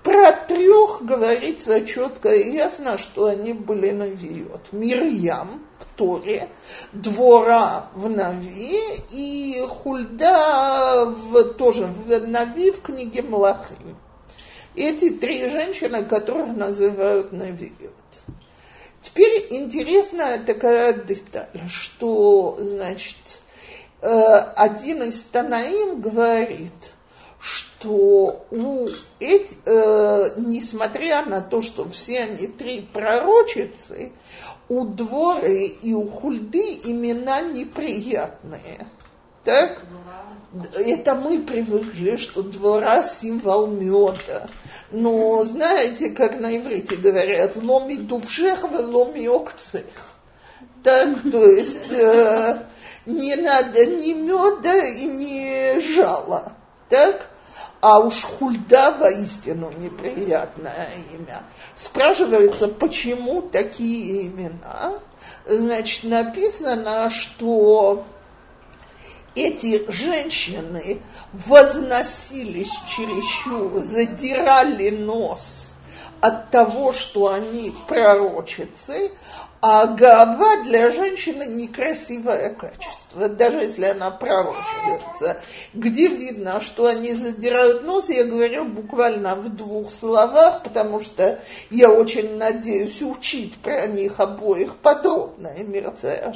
Про 0.05 0.33
трех 0.33 1.05
говорится 1.05 1.85
четко 1.85 2.35
и 2.35 2.53
ясно, 2.55 2.97
что 2.97 3.27
они 3.27 3.53
были 3.53 3.91
навиот. 3.91 4.73
Мирьям 4.73 5.67
в 5.79 5.87
Торе, 5.99 6.49
Двора 6.93 7.91
в 7.95 8.09
Нави 8.09 8.81
и 9.11 9.61
Хульда 9.69 11.07
в, 11.07 11.45
тоже 11.55 11.87
в 11.87 12.27
Нави 12.27 12.71
в 12.71 12.81
книге 12.81 13.23
Млахим 13.23 13.97
эти 14.75 15.11
три 15.11 15.49
женщины, 15.49 16.05
которых 16.05 16.57
называют 16.57 17.33
Навиот. 17.33 17.93
Теперь 19.01 19.47
интересная 19.51 20.39
такая 20.39 20.93
деталь, 20.93 21.69
что, 21.69 22.57
значит, 22.59 23.43
э, 24.01 24.09
один 24.09 25.05
из 25.05 25.23
Танаим 25.23 26.01
говорит, 26.01 26.95
что 27.41 28.45
у 28.51 28.89
эти, 29.21 29.57
э, 29.65 30.31
несмотря 30.37 31.25
на 31.25 31.41
то, 31.41 31.63
что 31.63 31.89
все 31.89 32.23
они 32.25 32.49
три 32.49 32.83
пророчицы, 32.83 34.13
у 34.69 34.85
Дворы 34.85 35.67
и 35.67 35.95
у 35.95 36.09
Хульды 36.09 36.81
имена 36.85 37.41
неприятные. 37.41 38.87
Так? 39.45 39.83
Это 40.75 41.15
мы 41.15 41.41
привыкли, 41.41 42.17
что 42.17 42.43
двора 42.43 43.05
символ 43.05 43.67
меда. 43.67 44.49
Но 44.91 45.45
знаете, 45.45 46.11
как 46.11 46.41
на 46.41 46.57
иврите 46.57 46.97
говорят, 46.97 47.57
ломи 47.57 47.97
дувшех, 47.97 48.63
ломи 48.63 49.27
окцех. 49.27 49.85
Так, 50.83 51.21
то 51.31 51.45
есть 51.47 51.93
э, 51.93 52.63
не 53.05 53.37
надо 53.37 53.85
ни 53.87 54.15
меда 54.15 54.87
и 54.87 55.05
ни 55.07 55.79
жала. 55.81 56.55
Так? 56.89 57.29
А 57.81 58.01
уж 58.01 58.23
хульда 58.23 58.93
воистину 58.99 59.71
неприятное 59.71 60.89
имя. 61.15 61.45
Спрашивается, 61.77 62.69
почему 62.69 63.43
такие 63.43 64.27
имена? 64.27 64.95
Значит, 65.47 66.05
написано, 66.05 67.09
что 67.11 68.05
эти 69.43 69.91
женщины 69.91 71.01
возносились 71.33 72.79
чересчур, 72.87 73.83
задирали 73.83 74.91
нос 74.91 75.75
от 76.21 76.51
того, 76.51 76.93
что 76.93 77.33
они 77.33 77.73
пророчицы, 77.87 79.13
а 79.61 79.87
гава 79.87 80.63
для 80.63 80.91
женщины 80.91 81.45
некрасивое 81.45 82.55
качество, 82.55 83.29
даже 83.29 83.59
если 83.59 83.87
она 83.87 84.11
пророчится. 84.11 85.41
Где 85.75 86.09
видно, 86.09 86.61
что 86.61 86.87
они 86.87 87.13
задирают 87.13 87.83
нос, 87.85 88.09
я 88.09 88.25
говорю 88.25 88.67
буквально 88.67 89.35
в 89.35 89.49
двух 89.49 89.91
словах, 89.91 90.63
потому 90.63 91.01
что 91.01 91.41
я 91.71 91.91
очень 91.91 92.37
надеюсь 92.37 93.03
учить 93.03 93.59
про 93.59 93.87
них 93.87 94.21
обоих 94.21 94.77
подробно, 94.77 95.49
и 95.49 95.65
Мирцея 95.65 96.33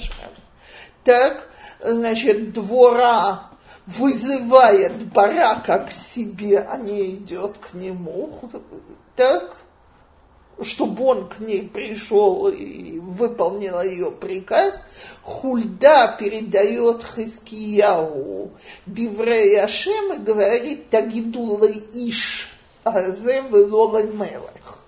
Так, 1.04 1.48
значит, 1.82 2.52
двора 2.52 3.50
вызывает 3.86 5.06
барака 5.12 5.78
к 5.80 5.92
себе, 5.92 6.60
а 6.60 6.76
не 6.76 7.16
идет 7.16 7.58
к 7.58 7.74
нему, 7.74 8.40
так, 9.16 9.56
чтобы 10.60 11.04
он 11.04 11.28
к 11.28 11.40
ней 11.40 11.68
пришел 11.68 12.48
и 12.48 12.98
выполнил 13.00 13.82
ее 13.82 14.10
приказ, 14.10 14.80
Хульда 15.22 16.16
передает 16.18 17.02
Хискияу 17.02 18.52
Диврей 18.86 19.60
Ашем 19.60 20.14
и 20.14 20.18
говорит 20.18 20.90
Тагидулы 20.90 21.72
Иш 21.92 22.48
азе 22.84 23.42
велолай 23.50 24.06
мелех. 24.06 24.81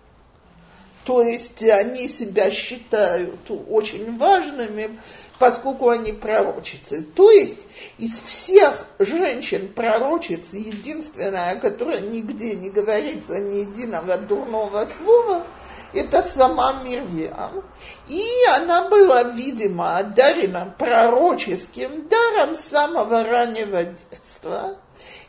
То 1.04 1.22
есть 1.22 1.62
они 1.62 2.08
себя 2.08 2.50
считают 2.50 3.50
очень 3.68 4.16
важными, 4.16 4.98
поскольку 5.38 5.90
они 5.90 6.12
пророчицы. 6.12 7.02
То 7.02 7.30
есть 7.30 7.66
из 7.98 8.18
всех 8.18 8.86
женщин-пророчиц 8.98 10.54
единственная, 10.54 11.56
которая 11.56 12.00
нигде 12.00 12.54
не 12.54 12.70
говорится 12.70 13.38
ни 13.38 13.60
единого 13.60 14.16
дурного 14.16 14.86
слова, 14.86 15.46
это 15.92 16.22
сама 16.22 16.82
Мирьям. 16.82 17.62
И 18.08 18.24
она 18.56 18.88
была, 18.88 19.24
видимо, 19.24 19.98
одарена 19.98 20.74
пророческим 20.78 22.08
даром 22.08 22.56
с 22.56 22.62
самого 22.62 23.24
раннего 23.24 23.84
детства. 23.84 24.78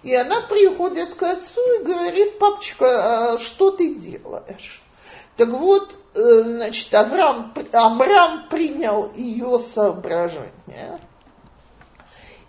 И 0.03 0.15
она 0.15 0.41
приходит 0.41 1.15
к 1.15 1.23
отцу 1.23 1.61
и 1.79 1.83
говорит, 1.83 2.39
папочка, 2.39 3.33
а 3.33 3.37
что 3.37 3.71
ты 3.71 3.95
делаешь? 3.95 4.81
Так 5.37 5.49
вот, 5.49 5.97
э, 6.13 6.43
значит, 6.43 6.93
Авраам, 6.93 7.53
Амрам 7.73 8.47
принял 8.49 9.11
ее 9.13 9.59
соображение 9.59 10.99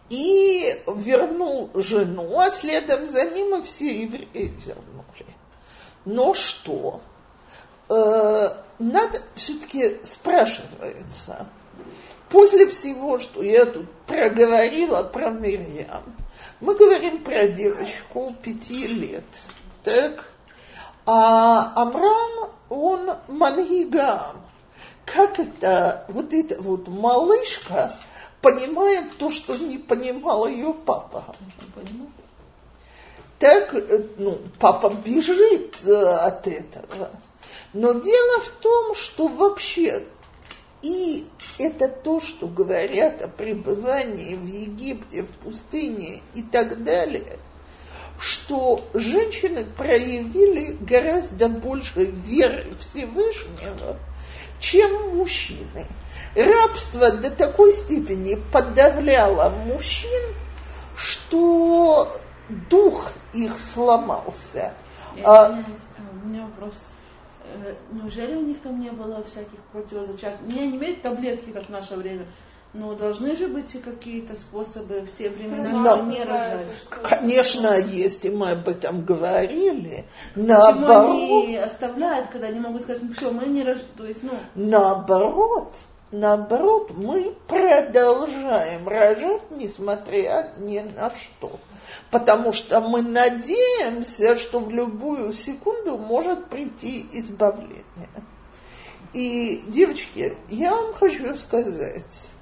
и 0.08 0.72
вернул 0.86 1.70
жену, 1.74 2.38
а 2.38 2.50
следом 2.50 3.08
за 3.08 3.24
ним 3.30 3.56
и 3.56 3.62
все 3.62 4.02
евреи 4.02 4.54
вернули. 4.64 5.26
Но 6.04 6.32
что? 6.34 7.00
Э, 7.88 8.50
надо 8.78 9.18
все-таки 9.34 9.98
спрашивается, 10.02 11.48
после 12.28 12.66
всего, 12.66 13.18
что 13.18 13.42
я 13.42 13.64
тут 13.64 13.90
проговорила 14.06 15.02
про 15.02 15.30
Мирьям, 15.30 16.04
мы 16.60 16.74
говорим 16.74 17.24
про 17.24 17.48
девочку 17.48 18.34
пяти 18.42 18.86
лет, 18.86 19.26
так? 19.82 20.24
А 21.04 21.72
Амрам, 21.80 22.50
он 22.68 23.10
мангигам. 23.28 24.42
Как 25.04 25.38
это, 25.38 26.04
вот 26.08 26.34
эта 26.34 26.60
вот 26.60 26.88
малышка 26.88 27.94
понимает 28.42 29.16
то, 29.18 29.30
что 29.30 29.56
не 29.56 29.78
понимал 29.78 30.46
ее 30.46 30.74
папа. 30.74 31.36
Так, 33.38 33.74
ну, 34.16 34.38
папа 34.58 34.90
бежит 34.90 35.76
от 35.86 36.46
этого. 36.46 37.10
Но 37.72 37.92
дело 37.92 38.40
в 38.40 38.48
том, 38.48 38.94
что 38.94 39.28
вообще 39.28 40.02
и 40.82 41.26
это 41.58 41.88
то, 41.88 42.20
что 42.20 42.46
говорят 42.46 43.22
о 43.22 43.28
пребывании 43.28 44.34
в 44.34 44.46
Египте, 44.46 45.22
в 45.22 45.30
пустыне 45.38 46.20
и 46.34 46.42
так 46.42 46.84
далее, 46.84 47.38
что 48.18 48.84
женщины 48.94 49.64
проявили 49.64 50.76
гораздо 50.80 51.48
больше 51.48 52.04
веры 52.04 52.74
Всевышнего, 52.78 53.98
чем 54.58 55.16
мужчины. 55.16 55.86
Рабство 56.34 57.10
до 57.12 57.30
такой 57.30 57.72
степени 57.72 58.36
подавляло 58.52 59.50
мужчин, 59.50 60.34
что 60.96 62.18
дух 62.70 63.12
их 63.32 63.58
сломался. 63.58 64.74
Я, 65.14 65.24
а, 65.24 65.64
у 66.12 66.26
меня 66.26 66.44
вопрос. 66.44 66.82
Э, 67.54 67.74
неужели 67.90 68.34
у 68.34 68.42
них 68.42 68.60
там 68.60 68.80
не 68.80 68.90
было 68.90 69.22
всяких 69.24 69.58
противозачаточных? 69.72 70.52
Меня 70.52 70.66
не 70.66 70.76
имеют 70.76 71.02
таблетки, 71.02 71.50
как 71.50 71.64
в 71.64 71.70
наше 71.70 71.96
время. 71.96 72.26
Но 72.78 72.94
должны 72.94 73.34
же 73.34 73.48
быть 73.48 73.74
и 73.74 73.78
какие-то 73.78 74.36
способы 74.36 75.00
в 75.00 75.10
те 75.16 75.30
времена, 75.30 75.70
Но, 75.70 75.94
чтобы 75.94 76.10
не 76.10 76.22
рожать. 76.22 76.66
Конечно, 76.90 77.74
есть, 77.74 78.26
и 78.26 78.30
мы 78.30 78.50
об 78.50 78.68
этом 78.68 79.02
говорили. 79.02 80.04
Наоборот, 80.34 81.06
Почему 81.06 81.44
они 81.44 81.56
оставляют, 81.56 82.28
когда 82.28 82.48
они 82.48 82.60
могут 82.60 82.82
сказать, 82.82 83.02
ну 83.02 83.14
все, 83.14 83.30
мы 83.30 83.46
не 83.46 83.62
рожаем. 83.62 83.88
То 83.96 84.04
есть, 84.04 84.22
ну... 84.22 84.32
Наоборот, 84.54 85.78
наоборот, 86.10 86.92
мы 86.94 87.34
продолжаем 87.48 88.86
рожать, 88.86 89.50
несмотря 89.50 90.52
ни 90.58 90.80
на 90.80 91.10
что. 91.16 91.58
Потому 92.10 92.52
что 92.52 92.82
мы 92.82 93.00
надеемся, 93.00 94.36
что 94.36 94.60
в 94.60 94.68
любую 94.68 95.32
секунду 95.32 95.96
может 95.96 96.50
прийти 96.50 97.06
избавление. 97.12 98.10
И, 99.14 99.62
девочки, 99.66 100.36
я 100.50 100.72
вам 100.72 100.92
хочу 100.92 101.38
сказать, 101.38 102.32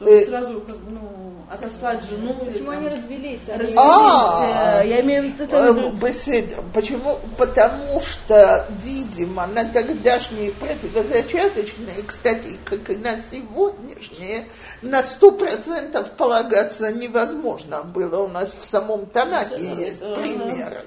Э, 0.00 0.24
сразу 0.26 0.60
как, 0.60 0.76
ну, 0.90 1.34
отослать 1.48 2.04
жену. 2.04 2.34
Почему 2.34 2.70
они 2.70 2.88
развелись? 2.88 3.42
Развелись. 3.48 3.76
А, 3.76 4.82
э, 4.82 4.88
я 4.88 5.00
имею 5.02 5.22
в 5.22 5.38
виду... 5.38 5.56
Э, 5.56 5.92
беседа. 5.92 6.56
Почему? 6.72 7.20
Потому 7.38 8.00
что, 8.00 8.68
видимо, 8.82 9.46
на 9.46 9.64
тогдашние 9.64 10.50
противозачаточные, 10.50 12.02
кстати, 12.06 12.58
как 12.64 12.90
и 12.90 12.96
на 12.96 13.20
сегодняшние, 13.30 14.48
на 14.82 15.04
сто 15.04 15.30
процентов 15.30 16.10
полагаться 16.12 16.92
невозможно 16.92 17.82
было. 17.82 18.22
У 18.22 18.28
нас 18.28 18.52
в 18.52 18.64
самом 18.64 19.06
Танаке 19.06 19.64
есть 19.64 20.00
примеры. 20.00 20.84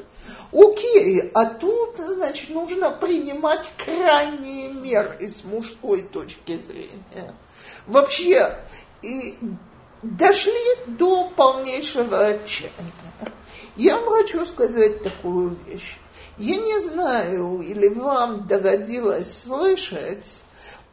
Окей, 0.51 1.31
а 1.33 1.45
тут, 1.45 1.97
значит, 1.97 2.49
нужно 2.49 2.91
принимать 2.91 3.71
крайние 3.77 4.73
меры 4.73 5.27
с 5.27 5.45
мужской 5.45 6.01
точки 6.01 6.57
зрения. 6.57 7.33
Вообще, 7.85 8.57
и 9.01 9.37
дошли 10.01 10.75
до 10.87 11.29
полнейшего 11.29 12.25
отчаяния. 12.27 13.33
Я 13.75 13.97
вам 13.97 14.09
хочу 14.09 14.45
сказать 14.45 15.03
такую 15.03 15.55
вещь. 15.65 15.97
Я 16.37 16.57
не 16.57 16.79
знаю, 16.79 17.61
или 17.61 17.87
вам 17.87 18.47
доводилось 18.47 19.43
слышать 19.43 20.43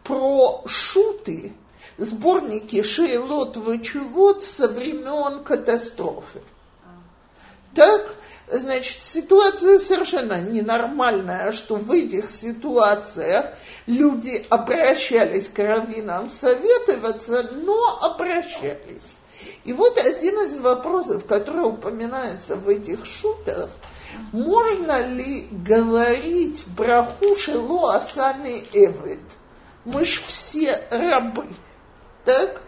про 0.02 0.62
шуты, 0.66 1.52
сборники 1.98 2.82
Шейлот 2.82 3.56
Вычевод 3.56 4.42
со 4.42 4.68
времен 4.68 5.44
катастрофы. 5.44 6.40
Так, 7.74 8.14
значит, 8.50 9.02
ситуация 9.02 9.78
совершенно 9.78 10.40
ненормальная, 10.40 11.50
что 11.52 11.76
в 11.76 11.90
этих 11.90 12.30
ситуациях 12.30 13.46
люди 13.86 14.44
обращались 14.50 15.48
к 15.48 15.58
раввинам 15.58 16.30
советоваться, 16.30 17.50
но 17.52 17.98
обращались. 18.00 19.16
И 19.64 19.72
вот 19.72 19.98
один 19.98 20.40
из 20.40 20.58
вопросов, 20.58 21.26
который 21.26 21.64
упоминается 21.64 22.56
в 22.56 22.68
этих 22.68 23.04
шутах, 23.04 23.70
можно 24.32 25.06
ли 25.06 25.48
говорить 25.50 26.64
браху 26.66 27.34
шело 27.34 27.94
асаны 27.94 28.62
эвид? 28.72 29.20
Мы 29.84 30.04
ж 30.04 30.22
все 30.26 30.82
рабы. 30.90 31.46
Так? 32.24 32.62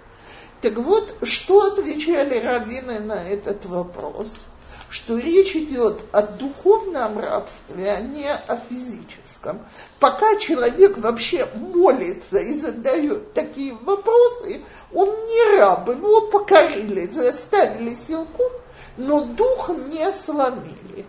Так 0.61 0.77
вот, 0.79 1.17
что 1.23 1.67
отвечали 1.67 2.39
раввины 2.39 2.99
на 2.99 3.23
этот 3.29 3.65
вопрос? 3.67 4.47
Что 4.89 5.17
речь 5.17 5.57
идет 5.57 6.05
о 6.13 6.23
духовном 6.23 7.19
рабстве, 7.19 7.91
а 7.91 8.01
не 8.01 8.31
о 8.31 8.57
физическом. 8.57 9.67
Пока 9.99 10.37
человек 10.37 10.99
вообще 10.99 11.47
молится 11.55 12.39
и 12.39 12.53
задает 12.55 13.33
такие 13.35 13.75
вопросы, 13.75 14.63
он 14.93 15.09
не 15.09 15.59
раб, 15.59 15.89
его 15.89 16.29
покорили, 16.29 17.07
заставили 17.07 17.95
силком, 17.95 18.53
но 18.97 19.25
дух 19.25 19.71
не 19.71 20.13
сломили. 20.13 21.05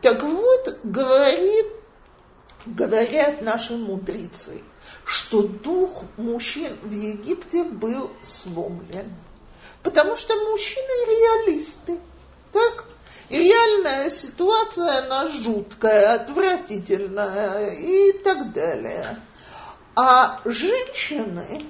Так 0.00 0.22
вот, 0.22 0.78
говорит, 0.84 1.66
говорят 2.66 3.42
наши 3.42 3.76
мудрецы, 3.76 4.62
что 5.04 5.42
дух 5.42 6.04
мужчин 6.16 6.78
в 6.82 6.92
Египте 6.92 7.64
был 7.64 8.10
сломлен. 8.22 9.12
Потому 9.82 10.16
что 10.16 10.34
мужчины 10.50 11.46
реалисты. 11.46 11.98
Так? 12.52 12.84
И 13.28 13.38
реальная 13.38 14.08
ситуация, 14.08 15.04
она 15.04 15.28
жуткая, 15.28 16.14
отвратительная 16.14 17.70
и 17.74 18.12
так 18.12 18.52
далее. 18.52 19.18
А 19.94 20.40
женщины 20.44 21.62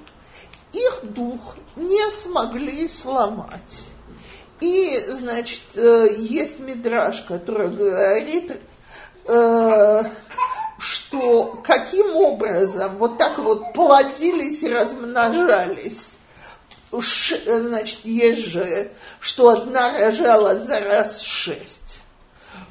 их 0.71 0.99
дух 1.03 1.55
не 1.75 2.09
смогли 2.11 2.87
сломать. 2.87 3.83
И, 4.61 4.99
значит, 5.01 5.63
э, 5.75 6.07
есть 6.17 6.59
мидраж, 6.59 7.23
который 7.23 7.69
говорит, 7.69 8.57
э, 9.25 10.03
что 10.77 11.61
каким 11.63 12.15
образом 12.15 12.97
вот 12.97 13.17
так 13.17 13.37
вот 13.37 13.73
плодились 13.73 14.63
и 14.63 14.69
размножались 14.69 16.18
значит, 16.91 17.99
есть 18.03 18.45
же, 18.45 18.91
что 19.19 19.49
одна 19.49 19.97
рожала 19.97 20.57
за 20.57 20.79
раз 20.79 21.21
шесть, 21.21 22.01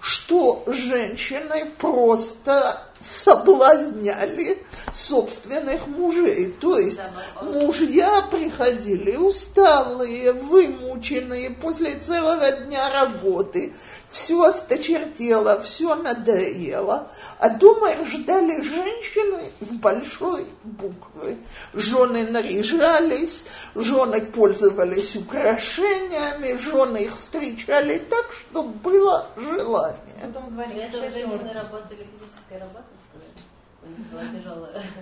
что 0.00 0.64
женщины 0.66 1.70
просто 1.78 2.87
соблазняли 3.00 4.62
собственных 4.92 5.86
мужей. 5.86 6.52
То 6.60 6.78
есть 6.78 7.00
мужья 7.42 8.22
приходили 8.22 9.16
усталые, 9.16 10.32
вымученные 10.32 11.50
после 11.50 11.96
целого 11.96 12.50
дня 12.50 12.90
работы, 12.90 13.72
все 14.08 14.42
осточертело, 14.42 15.60
все 15.60 15.94
надоело, 15.94 17.10
а 17.38 17.50
дома 17.50 18.04
ждали 18.04 18.60
женщины 18.62 19.52
с 19.60 19.70
большой 19.70 20.46
буквы. 20.64 21.38
Жены 21.74 22.24
наряжались, 22.24 23.44
жены 23.74 24.22
пользовались 24.22 25.16
украшениями, 25.16 26.56
жены 26.56 26.98
их 27.04 27.16
встречали 27.18 27.98
так, 27.98 28.32
что 28.32 28.62
было 28.62 29.28
желание. 29.36 29.98
Потом. 30.22 30.58
Это 30.58 30.98
женщины 30.98 31.52
работали 31.52 32.06
физической 32.12 32.58
работой? 32.58 32.87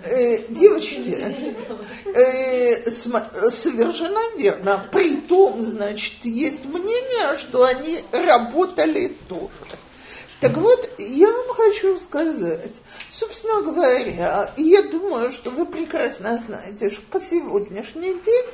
Э, 0.03 0.47
девочки, 0.49 1.55
э, 2.05 2.91
совершенно 2.91 4.37
верно. 4.37 4.87
При 4.91 5.17
том, 5.17 5.61
значит, 5.61 6.23
есть 6.23 6.65
мнение, 6.65 7.35
что 7.35 7.63
они 7.63 8.03
работали 8.11 9.17
тоже. 9.27 9.51
Так 10.39 10.55
вот, 10.55 10.91
я 10.99 11.31
вам 11.31 11.47
хочу 11.55 11.97
сказать, 11.97 12.75
собственно 13.09 13.63
говоря, 13.63 14.53
я 14.55 14.83
думаю, 14.83 15.31
что 15.31 15.49
вы 15.49 15.65
прекрасно 15.65 16.37
знаете, 16.37 16.91
что 16.91 17.01
по 17.09 17.19
сегодняшний 17.19 18.13
день 18.21 18.45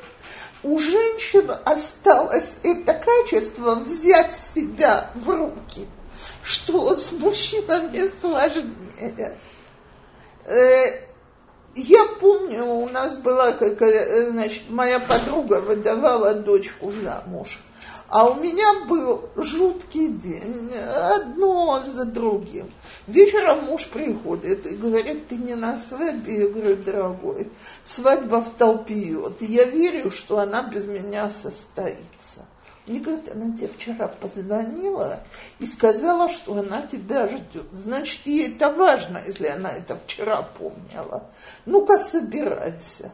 у 0.63 0.79
женщин 0.79 1.51
осталось 1.65 2.53
это 2.63 2.93
качество 2.93 3.75
взять 3.75 4.35
себя 4.37 5.11
в 5.13 5.29
руки, 5.29 5.87
что 6.43 6.95
с 6.95 7.11
мужчинами 7.11 8.09
сложнее. 8.19 9.37
Э, 10.45 11.13
я 11.75 12.05
помню, 12.19 12.65
у 12.65 12.89
нас 12.89 13.15
была, 13.15 13.53
какая, 13.53 14.29
значит, 14.29 14.69
моя 14.69 14.99
подруга 14.99 15.61
выдавала 15.61 16.33
дочку 16.33 16.91
замуж. 16.91 17.59
А 18.09 18.25
у 18.29 18.35
меня 18.35 18.85
был 18.85 19.29
жуткий 19.35 20.07
день, 20.09 20.71
одно 20.75 21.81
за 21.83 22.05
другим. 22.05 22.71
Вечером 23.07 23.63
муж 23.63 23.87
приходит 23.87 24.67
и 24.67 24.75
говорит, 24.75 25.29
ты 25.29 25.37
не 25.37 25.55
на 25.55 25.79
свадьбе? 25.79 26.43
Я 26.43 26.47
говорю, 26.49 26.75
дорогой, 26.75 27.49
свадьба 27.83 28.43
в 28.43 28.51
толпе. 28.51 29.17
Я 29.39 29.63
верю, 29.63 30.11
что 30.11 30.37
она 30.37 30.61
без 30.61 30.85
меня 30.85 31.31
состоится. 31.31 32.45
Мне 32.85 32.99
говорят, 32.99 33.29
она 33.29 33.55
тебе 33.55 33.67
вчера 33.67 34.09
позвонила 34.09 35.23
и 35.59 35.67
сказала, 35.67 36.27
что 36.27 36.57
она 36.57 36.81
тебя 36.81 37.27
ждет. 37.27 37.67
Значит, 37.71 38.25
ей 38.25 38.55
это 38.55 38.71
важно, 38.71 39.21
если 39.25 39.47
она 39.47 39.71
это 39.71 39.97
вчера 39.97 40.41
помнила. 40.41 41.23
Ну-ка, 41.65 41.97
собирайся. 41.97 43.11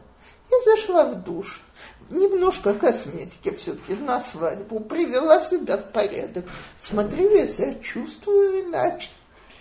Я 0.50 0.62
зашла 0.64 1.06
в 1.06 1.22
душ. 1.22 1.62
Немножко 2.10 2.74
косметики 2.74 3.54
все-таки 3.54 3.94
на 3.94 4.20
свадьбу. 4.20 4.80
Привела 4.80 5.40
себя 5.42 5.76
в 5.76 5.92
порядок. 5.92 6.46
Смотрю, 6.76 7.30
я 7.36 7.46
себя 7.46 7.74
чувствую 7.74 8.64
иначе. 8.64 9.10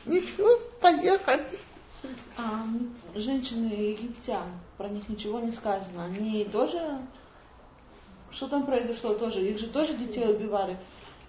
Ничего, 0.06 0.50
поехали. 0.82 1.46
А, 2.36 2.66
женщины 3.14 3.68
египтян, 3.68 4.48
про 4.78 4.88
них 4.88 5.08
ничего 5.10 5.40
не 5.40 5.52
сказано. 5.52 6.06
Они 6.06 6.46
тоже 6.46 7.00
что 8.32 8.48
там 8.48 8.66
произошло 8.66 9.14
тоже? 9.14 9.42
Их 9.42 9.60
же 9.60 9.68
тоже 9.68 9.94
детей 9.94 10.30
убивали. 10.30 10.78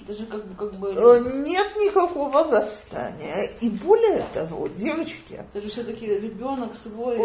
Даже 0.06 0.24
как 0.24 0.46
бы, 0.46 0.54
как 0.54 0.74
бы... 0.78 0.92
Э, 0.92 1.20
нет 1.20 1.76
никакого 1.76 2.44
восстания. 2.44 3.50
И 3.60 3.68
более 3.68 4.26
того, 4.32 4.68
девочки... 4.68 5.34
Это 5.34 5.60
же 5.60 5.68
все-таки 5.68 6.06
ребенок 6.06 6.74
свой. 6.74 7.18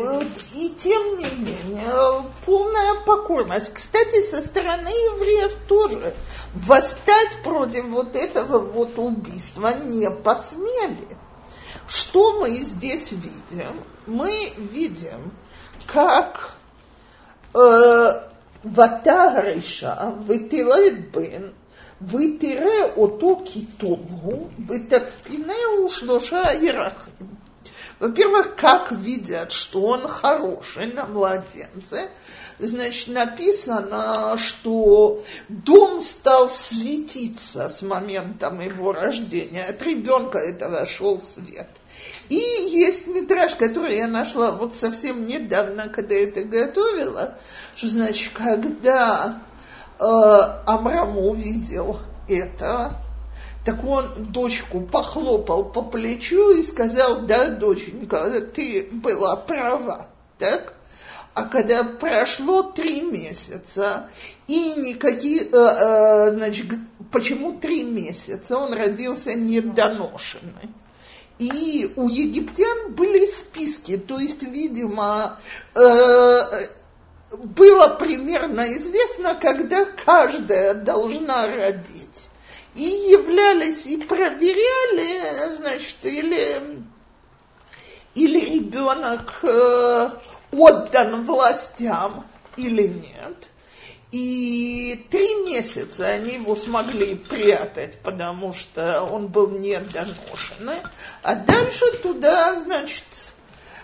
И 0.54 0.70
тем 0.78 1.18
не 1.18 1.26
менее, 1.38 2.26
полная 2.46 3.02
покорность. 3.06 3.74
Кстати, 3.74 4.24
со 4.24 4.42
стороны 4.42 4.90
евреев 4.90 5.56
тоже 5.70 6.14
восстать 6.54 7.38
против 7.44 7.86
вот 7.86 8.16
этого 8.16 8.60
вот 8.60 8.98
убийства 8.98 9.74
не 9.74 10.12
посмели. 10.12 11.08
Что 11.88 12.40
мы 12.40 12.50
здесь 12.60 13.12
видим? 13.12 13.84
Мы 14.06 14.52
видим, 14.58 15.32
как 15.86 16.56
э, 17.54 18.30
ותהר 18.65 19.49
אישה 19.49 20.11
ותראה 20.27 20.91
בן 21.11 21.43
ותראה 22.09 22.95
אותו 22.97 23.43
כי 23.45 23.65
טוב 23.79 24.01
הוא 24.23 24.49
ותצפינהו 24.69 25.91
שלושה 25.91 26.43
ירחים. 26.63 27.41
Во-первых, 28.01 28.57
как 28.57 28.93
видят, 28.93 29.53
что 29.53 29.83
он 29.83 30.09
хороший 30.09 30.91
на 30.95 31.05
младенце, 31.05 32.09
значит, 32.59 33.09
написано, 33.09 34.39
что 34.39 35.23
дом 35.51 36.01
стал 36.01 36.49
светиться 36.49 37.69
с 37.69 37.83
моментом 37.83 38.61
его 38.61 38.93
рождения. 38.93 39.65
От 39.65 39.83
ребенка 39.83 40.39
этого 40.39 40.87
шел 40.87 41.21
свет. 41.21 41.69
и 42.30 42.36
есть 42.36 43.08
метраж, 43.08 43.56
который 43.56 43.98
я 43.98 44.08
нашла 44.08 44.52
вот 44.52 44.76
совсем 44.76 45.26
недавно, 45.26 45.90
когда 45.90 46.16
это 46.16 46.44
готовила, 46.44 47.38
что 47.76 47.88
значит, 47.88 48.34
когда 48.34 49.42
э, 50.00 50.04
Амрам 50.04 51.18
увидел 51.18 52.00
это, 52.28 52.94
так 53.64 53.84
он 53.84 54.12
дочку 54.32 54.82
похлопал 54.82 55.66
по 55.66 55.82
плечу 55.84 56.52
и 56.52 56.64
сказал, 56.64 57.22
да, 57.22 57.50
доченька, 57.50 58.42
ты 58.42 58.90
была 58.92 59.36
права, 59.36 60.08
так? 60.40 60.76
А 61.36 61.44
когда 61.44 61.84
прошло 61.84 62.64
три 62.64 63.02
месяца, 63.02 64.10
и 64.48 64.74
никакие, 64.74 65.42
э, 65.42 65.48
э, 65.52 66.32
значит, 66.32 66.68
почему 67.12 67.60
три 67.60 67.84
месяца? 67.84 68.58
Он 68.58 68.72
родился 68.74 69.34
недоношенный. 69.34 70.70
И 71.38 71.94
у 71.98 72.08
египтян 72.08 72.94
были 72.94 73.26
списки, 73.26 73.98
то 73.98 74.20
есть, 74.20 74.44
видимо, 74.44 75.38
э, 75.76 76.68
было 77.32 77.90
примерно 77.90 78.74
известно, 78.78 79.36
когда 79.36 79.86
каждая 79.86 80.74
должна 80.76 81.48
родить. 81.48 82.30
И 82.74 82.84
являлись 82.84 83.86
и 83.86 83.98
проверяли, 83.98 85.56
значит, 85.58 85.98
или, 86.04 86.84
или 88.14 88.40
ребенок 88.40 89.40
э, 89.44 90.10
отдан 90.52 91.24
властям 91.24 92.26
или 92.58 92.88
нет. 92.88 93.50
И 94.18 95.08
три 95.12 95.44
месяца 95.44 96.08
они 96.08 96.36
его 96.36 96.56
смогли 96.56 97.16
прятать, 97.16 98.00
потому 98.02 98.54
что 98.54 99.02
он 99.02 99.28
был 99.28 99.50
недоношенный. 99.50 100.78
А 101.22 101.36
дальше 101.36 101.84
туда, 102.02 102.58
значит, 102.62 103.04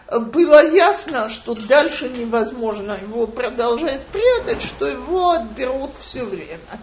было 0.10 0.66
ясно, 0.74 1.28
что 1.28 1.54
дальше 1.54 2.08
невозможно 2.08 2.94
его 2.94 3.28
продолжать 3.28 4.06
прятать, 4.08 4.62
что 4.62 4.88
его 4.88 5.32
отберут 5.32 5.98
все 6.00 6.24
время. 6.24 6.80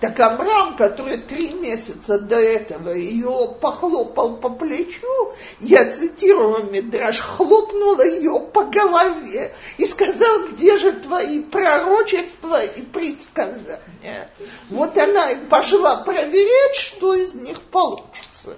Так 0.00 0.20
Абрам, 0.20 0.76
который 0.76 1.16
три 1.18 1.54
месяца 1.54 2.18
до 2.18 2.36
этого 2.36 2.90
ее 2.90 3.56
похлопал 3.60 4.36
по 4.36 4.50
плечу, 4.50 5.32
я 5.60 5.90
цитирую 5.90 6.70
Мидраш, 6.70 7.20
хлопнула 7.20 8.06
ее 8.06 8.48
по 8.52 8.64
голове 8.64 9.54
и 9.78 9.86
сказал, 9.86 10.48
где 10.48 10.78
же 10.78 10.92
твои 10.92 11.42
пророчества 11.44 12.62
и 12.64 12.82
предсказания. 12.82 14.30
Вот 14.68 14.96
она 14.98 15.30
и 15.30 15.46
пошла 15.46 15.96
проверять, 15.96 16.76
что 16.76 17.14
из 17.14 17.34
них 17.34 17.60
получится. 17.62 18.56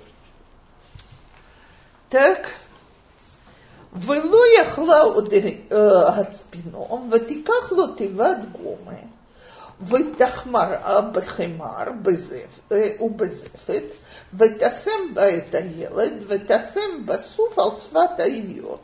Так, 2.08 2.48
ולא 3.92 4.42
יכלה 4.60 5.00
עוד 5.00 5.34
הצפינו, 6.06 7.08
ותיקח 7.10 7.72
לו 7.72 7.86
תיבת 7.86 8.38
גומה. 8.52 9.16
ותחמרה 9.88 11.00
בחמר 11.00 11.84
ובזפת, 13.00 13.82
ותשם 14.38 15.14
בה 15.14 15.36
את 15.36 15.54
הילד, 15.54 16.12
ותשם 16.26 17.06
בסוף 17.06 17.58
על 17.58 17.70
שפת 17.82 18.20
האביון. 18.20 18.78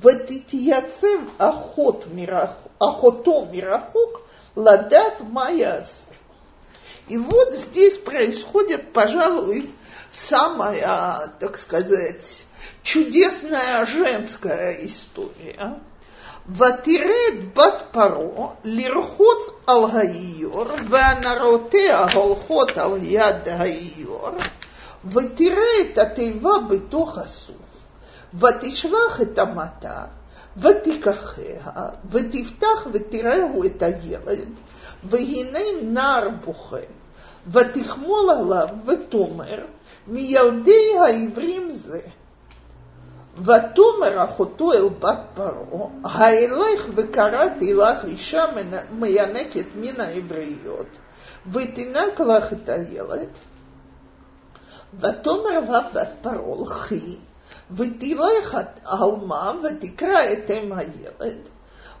ותתייצב 0.00 1.18
אחות 1.38 2.04
מרחוק, 2.14 2.72
אחותו 2.78 3.46
מרחוק 3.52 4.20
לדעת 4.56 5.20
מה 5.32 5.50
יעשה. 5.50 6.06
И 7.08 7.16
вот 7.18 7.54
здесь 7.54 7.98
происходит, 7.98 8.92
пожалуй, 8.92 9.70
самая, 10.10 11.32
так 11.38 11.56
сказать, 11.56 12.44
чудесная 12.82 13.86
женская 13.86 14.84
история – 14.84 15.89
ותרד 16.49 17.53
בת 17.55 17.83
פרעה 17.91 18.47
לרחוץ 18.63 19.49
על 19.67 19.83
האיור, 19.93 20.65
והנרותיה 20.89 22.05
הולכות 22.13 22.77
על 22.77 22.97
יד 23.03 23.47
האיור, 23.47 24.29
ותראה 25.05 25.81
את 25.81 25.97
התיבה 25.97 26.51
בתוך 26.69 27.17
הסוף, 27.17 27.83
ותשלח 28.33 29.21
את 29.21 29.37
המטה, 29.39 30.05
ותיקחיה, 30.57 31.65
ותפתח 32.09 32.87
ותראהו 32.91 33.65
את 33.65 33.81
הילד, 33.81 34.49
והנה 35.03 35.59
נער 35.83 36.29
בוכה, 36.45 36.77
ותחמול 37.51 38.29
עליו 38.29 38.67
ותאמר, 38.85 39.65
מילדי 40.07 40.97
העברים 40.99 41.71
זה. 41.71 41.99
ותאמר 43.41 44.23
אחותו 44.23 44.73
אל 44.73 44.89
בת 44.99 45.19
פרעה, 45.33 45.87
האלך 46.03 46.85
וקראתי 46.95 47.73
לך 47.73 48.05
אישה 48.05 48.45
מיינקת 48.91 49.65
מן 49.75 50.01
העבריות, 50.01 50.97
ותינק 51.51 52.19
לך 52.19 52.53
את 52.53 52.69
הילד. 52.69 53.29
ותאמר 54.99 55.59
לה 55.69 55.81
בת 55.93 56.09
פרעה, 56.21 56.61
לכי, 56.61 57.17
ותלך 57.71 58.57
עלמה 58.85 59.53
ותקרא 59.63 60.23
את 60.33 60.51
אם 60.51 60.71
הילד. 60.73 61.37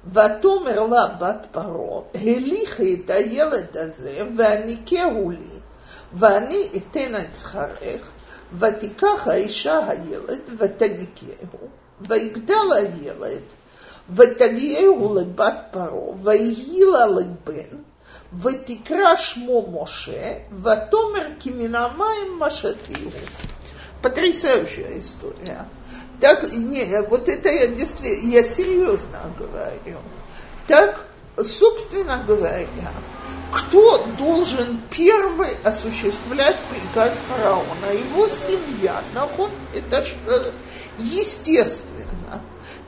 ותאמר 0.07 0.87
לה 0.87 1.07
בת 1.07 1.45
פרעה, 1.51 2.01
הליכי 2.15 3.01
את 3.05 3.09
הילד 3.09 3.77
הזה 3.77 4.21
והניקהו 4.37 5.29
לי, 5.29 5.59
ואני 6.13 6.69
אתן 6.77 7.15
את 7.15 7.35
שכרך, 7.35 8.11
ותיקח 8.58 9.28
האישה 9.28 9.88
הילד 9.88 10.40
ותניקהו, 10.58 11.68
ויגדל 12.00 12.72
הילד, 12.72 13.42
ותגיעהו 14.14 15.14
לבת 15.14 15.54
פרעה, 15.70 16.16
ויהי 16.22 16.80
לה 16.92 17.06
לבן, 17.06 17.76
ותקרא 18.40 19.16
שמו 19.16 19.82
משה, 19.82 20.34
ותאמר 20.62 21.28
כי 21.38 21.50
מן 21.50 21.74
המים 21.74 22.38
משתיהו. 22.38 23.10
Потрясающая 24.02 24.98
история. 24.98 25.68
Так, 26.20 26.50
не, 26.52 27.02
вот 27.02 27.28
это 27.28 27.48
я 27.48 27.66
действительно, 27.66 28.34
я 28.34 28.44
серьезно 28.44 29.18
говорю. 29.38 29.98
Так, 30.66 31.04
собственно 31.37 32.23
говоря, 32.25 32.91
кто 33.51 34.05
должен 34.17 34.81
первый 34.89 35.49
осуществлять 35.63 36.57
приказ 36.69 37.19
фараона? 37.27 37.91
Его 37.93 38.27
семья. 38.27 39.03
Наход, 39.13 39.51
это 39.73 40.03
ж, 40.03 40.13
э, 40.27 40.51
естественно. 40.97 42.41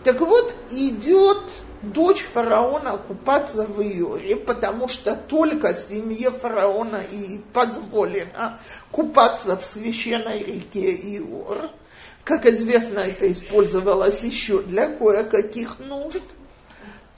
Так 0.04 0.22
вот, 0.22 0.56
идет 0.70 1.64
дочь 1.82 2.22
фараона 2.22 2.98
купаться 2.98 3.66
в 3.66 3.82
Иоре, 3.82 4.38
потому 4.38 4.88
что 4.88 5.16
только 5.16 5.76
семье 5.76 6.32
фараона 6.32 7.02
и 7.12 7.40
позволено 7.52 8.60
купаться 8.92 9.58
в 9.58 9.66
священной 9.66 10.40
реке 10.40 10.94
Иор. 11.18 11.72
Как 12.24 12.46
известно, 12.46 13.00
это 13.00 13.30
использовалось 13.30 14.24
еще 14.24 14.62
для 14.62 14.88
кое-каких 14.88 15.80
нужд. 15.80 16.24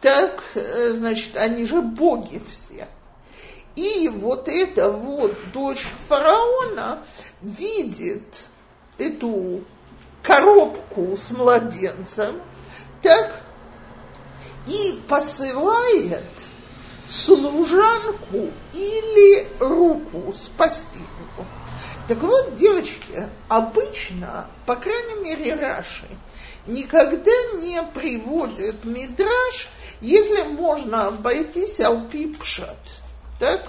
Так, 0.01 0.43
э, 0.55 0.91
значит, 0.91 1.35
они 1.37 1.65
же 1.65 1.81
боги 1.81 2.41
все. 2.47 2.87
И 3.75 4.09
вот 4.09 4.47
эта 4.47 4.89
вот 4.91 5.33
дочь 5.51 5.85
фараона 6.07 7.03
видит 7.41 8.45
эту 8.97 9.63
коробку 10.23 11.15
с 11.17 11.31
младенцем, 11.31 12.41
так, 13.01 13.33
и 14.65 15.01
посылает 15.07 16.25
служанку 17.07 18.51
или 18.73 19.47
руку 19.59 20.33
спасти 20.33 20.99
его. 20.99 21.45
Так 22.07 22.21
вот, 22.21 22.55
девочки, 22.55 23.29
обычно, 23.47 24.47
по 24.65 24.75
крайней 24.75 25.23
мере, 25.23 25.55
Раши, 25.55 26.07
никогда 26.67 27.31
не 27.59 27.81
приводит 27.83 28.85
мидраж, 28.85 29.67
если 30.01 30.43
можно 30.43 31.07
обойтись 31.07 31.79
алпипшат. 31.79 32.77
Так? 33.39 33.61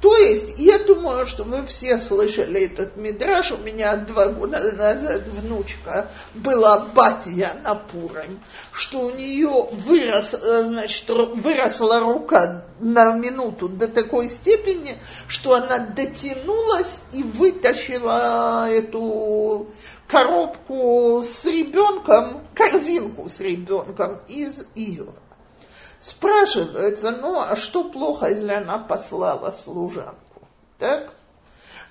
То 0.00 0.16
есть, 0.16 0.58
я 0.58 0.78
думаю, 0.78 1.26
что 1.26 1.42
вы 1.42 1.64
все 1.66 1.98
слышали 1.98 2.66
этот 2.66 2.96
мидраж. 2.96 3.50
У 3.50 3.56
меня 3.56 3.96
два 3.96 4.28
года 4.28 4.72
назад 4.72 5.26
внучка 5.26 6.08
была 6.34 6.78
батья 6.78 7.56
на 7.64 7.74
Пуром, 7.74 8.40
что 8.70 9.00
у 9.00 9.10
нее 9.10 9.68
вырос, 9.72 10.34
э, 10.34 10.64
значит, 10.64 11.08
выросла 11.08 11.98
рука 11.98 12.64
на 12.78 13.12
минуту 13.14 13.68
до 13.68 13.88
такой 13.88 14.30
степени, 14.30 14.98
что 15.26 15.54
она 15.54 15.78
дотянулась 15.78 17.00
и 17.12 17.24
вытащила 17.24 18.70
эту 18.70 19.66
коробку 20.06 21.20
с 21.24 21.44
ребенком, 21.44 22.42
корзинку 22.54 23.28
с 23.28 23.40
ребенком 23.40 24.20
из 24.28 24.64
ее. 24.76 25.08
Спрашивается, 26.00 27.10
ну 27.10 27.40
а 27.40 27.56
что 27.56 27.84
плохо, 27.84 28.28
если 28.30 28.52
она 28.52 28.78
послала 28.78 29.50
служанку? 29.52 30.42
Так? 30.78 31.12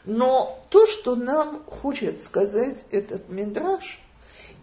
Но 0.05 0.64
то, 0.70 0.86
что 0.86 1.16
нам 1.16 1.64
хочет 1.66 2.24
сказать 2.24 2.78
этот 2.91 3.28
мидраж, 3.28 3.99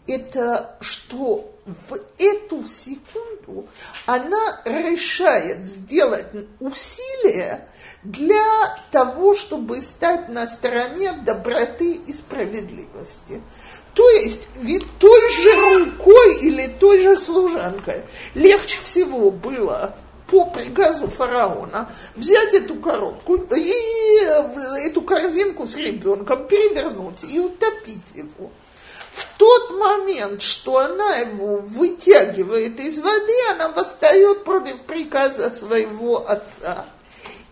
это 0.07 0.76
что 0.80 1.55
в 1.66 1.99
эту 2.18 2.66
секунду 2.66 3.66
она 4.07 4.62
решает 4.64 5.66
сделать 5.66 6.26
усилие 6.61 7.68
для 8.05 8.76
того, 8.90 9.34
чтобы 9.34 9.80
стать 9.80 10.28
на 10.28 10.46
стороне 10.46 11.12
доброты 11.24 11.94
и 11.94 12.12
справедливости. 12.12 13.42
То 13.94 14.09
есть 14.11 14.48
ведь 14.57 14.84
той 14.98 15.32
же 15.32 15.84
рукой 15.84 16.36
или 16.40 16.66
той 16.66 17.00
же 17.00 17.18
служанкой 17.18 18.02
легче 18.34 18.78
всего 18.82 19.30
было 19.30 19.96
по 20.26 20.46
приказу 20.46 21.09
фараона 21.09 21.90
взять 22.14 22.55
эту 22.55 22.76
коробку 22.76 23.36
и 23.36 23.72
эту 24.86 25.02
корзинку 25.02 25.66
с 25.66 25.76
ребенком 25.76 26.46
перевернуть 26.46 27.24
и 27.24 27.38
утопить 27.38 28.14
его. 28.14 28.50
В 29.11 29.38
тот 29.38 29.78
момент, 29.78 30.42
что 30.42 30.78
она 30.78 31.16
его 31.18 31.59
вытягивает 31.59 32.80
из 32.80 32.98
воды, 32.98 33.34
она 33.52 33.68
восстает 33.68 34.44
против 34.44 34.82
приказа 34.86 35.50
своего 35.50 36.28
отца. 36.28 36.86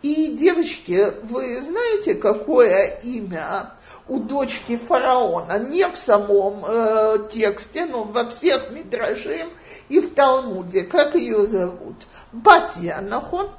И, 0.02 0.36
девочки, 0.36 1.12
вы 1.22 1.60
знаете, 1.60 2.16
какое 2.16 2.86
имя 3.02 3.74
у 4.08 4.18
дочки 4.18 4.76
фараона, 4.76 5.60
не 5.60 5.88
в 5.88 5.96
самом 5.96 6.64
э, 6.66 7.28
тексте, 7.32 7.86
но 7.86 8.02
во 8.02 8.26
всех 8.26 8.70
мидрашим 8.72 9.50
и 9.88 10.00
в 10.00 10.12
Талмуде. 10.14 10.82
Как 10.82 11.14
ее 11.14 11.46
зовут? 11.46 12.06
Батья 12.32 13.00
Нахон. 13.00 13.50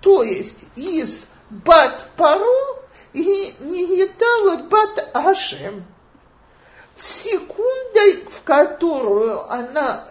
То 0.00 0.22
есть 0.22 0.66
из 0.76 1.26
Бат 1.50 2.06
Пару 2.16 2.46
и 3.12 3.54
Нигитала 3.60 4.68
Бат 4.68 5.10
Ашем. 5.14 5.84
Секундой, 6.96 8.24
в 8.30 8.42
которую 8.42 9.50
она 9.50 10.04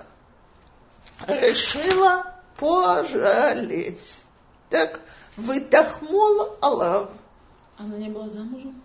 решила 1.28 2.36
пожалеть. 2.57 4.22
Так, 4.69 4.99
вытахмол 5.38 6.57
Алав. 6.61 7.09
Она 7.77 7.97
не 7.97 8.09
была 8.09 8.29
замужем? 8.29 8.82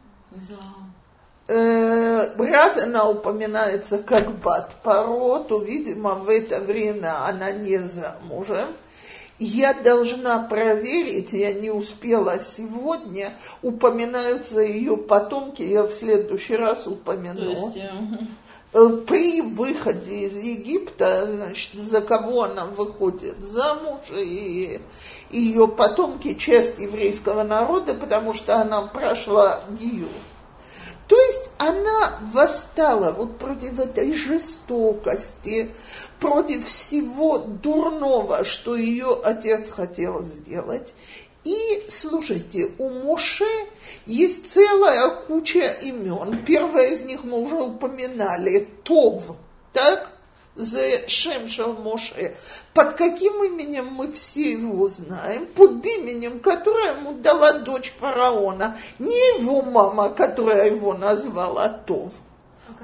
Э, 1.49 2.34
раз 2.36 2.82
она 2.82 3.09
упоминается 3.09 4.03
как 4.03 4.36
бат 4.40 4.74
паро, 4.82 5.38
то, 5.40 5.62
видимо, 5.62 6.14
в 6.14 6.28
это 6.28 6.61
время 6.61 7.24
она 7.24 7.53
не 7.53 7.78
замужем. 7.78 8.68
Я 9.38 9.74
должна 9.74 10.42
проверить, 10.42 11.32
я 11.34 11.53
не 11.53 11.70
успела 11.70 12.40
сегодня, 12.40 13.36
упоминаются 13.62 14.61
ее 14.61 14.97
потомки, 14.97 15.62
я 15.62 15.82
в 15.82 15.92
следующий 15.92 16.57
раз 16.57 16.86
упомяну. 16.86 17.51
Есть, 17.51 17.76
э, 17.76 17.90
При 19.07 19.41
выходе 19.41 20.27
из 20.27 20.37
Египта, 20.37 21.24
значит, 21.33 21.72
за 21.81 22.03
кого 22.03 22.43
она 22.43 22.66
выходит 22.66 23.41
замуж, 23.41 24.01
и 24.11 24.83
ее 25.31 25.66
потомки 25.66 26.35
часть 26.35 26.79
еврейского 26.79 27.43
народа, 27.43 27.95
потому 27.95 28.35
что 28.35 28.57
она 28.57 28.83
прошла 28.83 29.62
Гию. 29.81 30.09
То 31.09 31.16
есть 31.16 31.49
она 31.57 32.18
восстала 32.35 33.12
вот 33.12 33.39
против 33.39 33.79
этой 33.79 34.12
жестокости, 34.12 35.74
против 36.20 36.66
всего 36.66 37.39
дурного, 37.39 38.45
что 38.45 38.77
ее 38.77 39.18
отец 39.22 39.70
хотел 39.70 40.22
сделать. 40.22 40.95
И, 41.47 41.86
слушайте, 41.88 42.72
у 42.76 42.88
Моше 42.88 43.47
есть 44.05 44.53
целая 44.53 45.11
куча 45.11 45.76
имен. 45.80 46.44
Первое 46.44 46.88
из 46.88 47.03
них 47.03 47.22
мы 47.22 47.38
уже 47.40 47.55
упоминали, 47.55 48.68
Това, 48.82 49.36
так? 49.72 50.11
за 50.57 51.09
Шемшал 51.09 51.74
Моше. 51.74 52.34
Под 52.74 52.94
каким 52.94 53.44
именем 53.44 53.86
мы 53.92 54.11
все 54.11 54.55
его 54.55 54.88
знаем? 54.88 55.47
Под 55.47 55.86
именем, 55.86 56.40
которое 56.40 56.97
ему 56.97 57.12
дала 57.12 57.61
дочь 57.61 57.92
фараона. 57.97 58.76
Не 58.99 59.40
его 59.40 59.62
мама, 59.62 60.09
которая 60.09 60.68
его 60.72 60.94
назвала 60.94 61.68
Тов, 61.68 62.14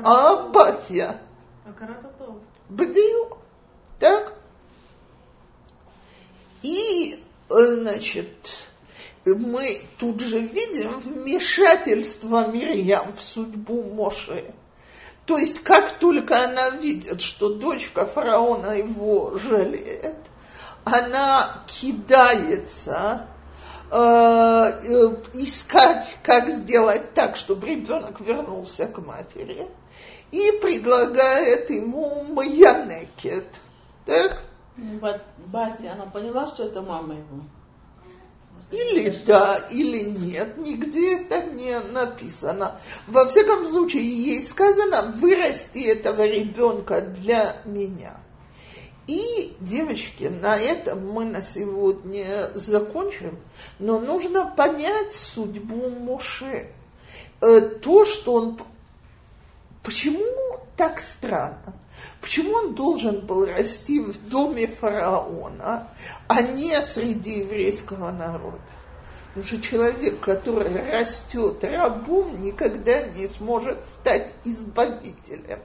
а 0.05 0.49
батя. 0.51 1.19
Акарататов. 1.67 2.37
Бадиюк. 2.69 3.39
Так? 3.99 4.35
И, 6.63 7.22
значит, 7.53 8.67
мы 9.25 9.81
тут 9.99 10.21
же 10.21 10.39
видим 10.39 10.99
вмешательство 10.99 12.49
Мирьям 12.49 13.13
в 13.13 13.21
судьбу 13.21 13.83
Моше. 13.83 14.53
То 15.27 15.39
есть, 15.39 15.63
как 15.63 15.99
только 15.99 16.45
она 16.45 16.71
видит, 16.71 17.21
что 17.21 17.51
дочка 17.51 18.07
фараона 18.07 18.73
его 18.73 19.39
жалеет, 19.39 20.17
она 20.85 21.65
кидается 21.69 23.29
э, 23.91 23.97
э, 23.97 25.17
искать, 25.35 26.19
как 26.25 26.51
сделать 26.51 27.15
так, 27.15 27.37
чтобы 27.37 27.69
ребенок 27.69 28.21
вернулся 28.21 28.89
к 28.89 28.99
матери, 28.99 29.69
и 30.33 30.51
предлагает 30.61 31.71
ему 31.71 32.25
маянекет. 32.25 33.61
Так? 34.07 34.43
Бати, 34.77 35.87
она 35.87 36.07
поняла, 36.07 36.47
что 36.47 36.65
это 36.65 36.81
мама 36.83 37.15
его? 37.15 37.45
Или 38.71 39.11
да, 39.27 39.57
или 39.71 40.01
нет, 40.01 40.57
нигде 40.57 41.19
это 41.19 41.43
не 41.43 41.79
написано. 41.79 42.79
Во 43.07 43.27
всяком 43.27 43.67
случае, 43.67 44.07
ей 44.07 44.43
сказано, 44.43 45.13
вырасти 45.15 45.81
этого 45.81 46.27
ребенка 46.27 47.03
для 47.03 47.61
меня. 47.67 48.17
И, 49.07 49.55
девочки, 49.61 50.25
на 50.25 50.57
этом 50.57 51.07
мы 51.07 51.27
на 51.27 51.43
сегодня 51.43 52.51
закончим, 52.55 53.39
но 53.79 53.99
нужно 53.99 54.47
понять 54.47 55.13
судьбу 55.13 55.91
Моше. 55.91 56.73
Э, 57.41 57.61
то, 57.61 58.05
что 58.05 58.35
он... 58.35 58.59
Почему 59.83 60.25
так 60.77 61.01
странно? 61.01 61.75
Почему 62.23 62.53
он 62.55 62.75
должен 62.77 63.27
был 63.27 63.45
расти 63.45 63.99
в 63.99 64.29
доме 64.29 64.69
фараона, 64.69 65.91
а 66.29 66.41
не 66.41 66.81
среди 66.81 67.41
еврейского 67.41 68.13
народа? 68.13 68.61
Потому 69.35 69.47
что 69.47 69.63
человек, 69.63 70.21
который 70.21 70.91
растет 70.91 71.65
рабом, 71.65 72.43
никогда 72.43 73.01
не 73.01 73.27
сможет 73.27 73.87
стать 73.87 74.31
избавителем. 74.45 75.61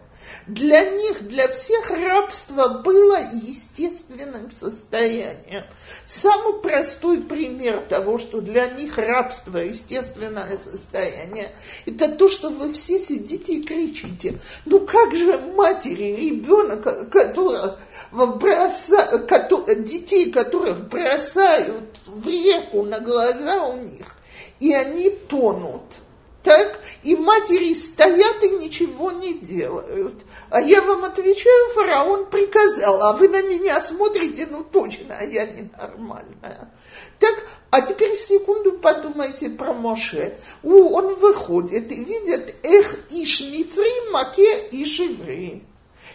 Для 0.46 0.90
них, 0.90 1.28
для 1.28 1.48
всех 1.50 1.92
рабство 1.92 2.82
было 2.82 3.18
естественным 3.34 4.52
состоянием. 4.52 5.66
Самый 6.06 6.62
простой 6.62 7.22
пример 7.22 7.82
того, 7.88 8.18
что 8.18 8.42
для 8.42 8.68
них 8.68 8.98
рабство 8.98 9.58
естественное 9.58 10.58
состояние, 10.58 11.54
это 11.86 12.08
то, 12.10 12.30
что 12.30 12.50
вы 12.50 12.72
все 12.72 13.00
сидите 13.00 13.56
и 13.56 13.64
кричите. 13.64 14.40
Ну 14.66 14.86
как 14.86 15.14
же 15.14 15.38
матери, 15.56 16.16
ребенок, 16.16 17.12
которого 17.12 17.80
броса, 18.12 19.28
детей, 19.76 20.32
которых 20.32 20.88
бросают 20.88 21.98
в 22.06 22.28
реку 22.28 22.84
на 22.84 23.00
глаза 23.00 23.57
у 23.62 23.78
них, 23.78 24.18
и 24.60 24.74
они 24.74 25.10
тонут– 25.10 25.84
так? 26.48 26.80
И 27.04 27.14
матери 27.14 27.74
стоят 27.74 28.42
и 28.42 28.52
ничего 28.52 29.12
не 29.12 29.34
делают. 29.34 30.24
А 30.50 30.62
я 30.62 30.82
вам 30.82 31.04
отвечаю, 31.04 31.70
фараон 31.74 32.30
приказал, 32.30 33.02
а 33.02 33.14
вы 33.18 33.28
на 33.28 33.42
меня 33.42 33.82
смотрите, 33.82 34.48
ну 34.50 34.64
точно, 34.64 35.18
я 35.30 35.46
ненормальная. 35.46 36.72
Так, 37.20 37.36
а 37.70 37.82
теперь 37.82 38.16
секунду 38.16 38.80
подумайте 38.80 39.50
про 39.50 39.74
Моше. 39.74 40.38
У, 40.64 40.96
он 40.96 41.16
выходит 41.16 41.92
и 41.92 42.02
видит, 42.02 42.56
эх, 42.64 42.98
иш 43.10 43.42
мицри, 43.42 44.12
маке, 44.12 44.70
иш 44.72 45.00
еврей. 45.00 45.66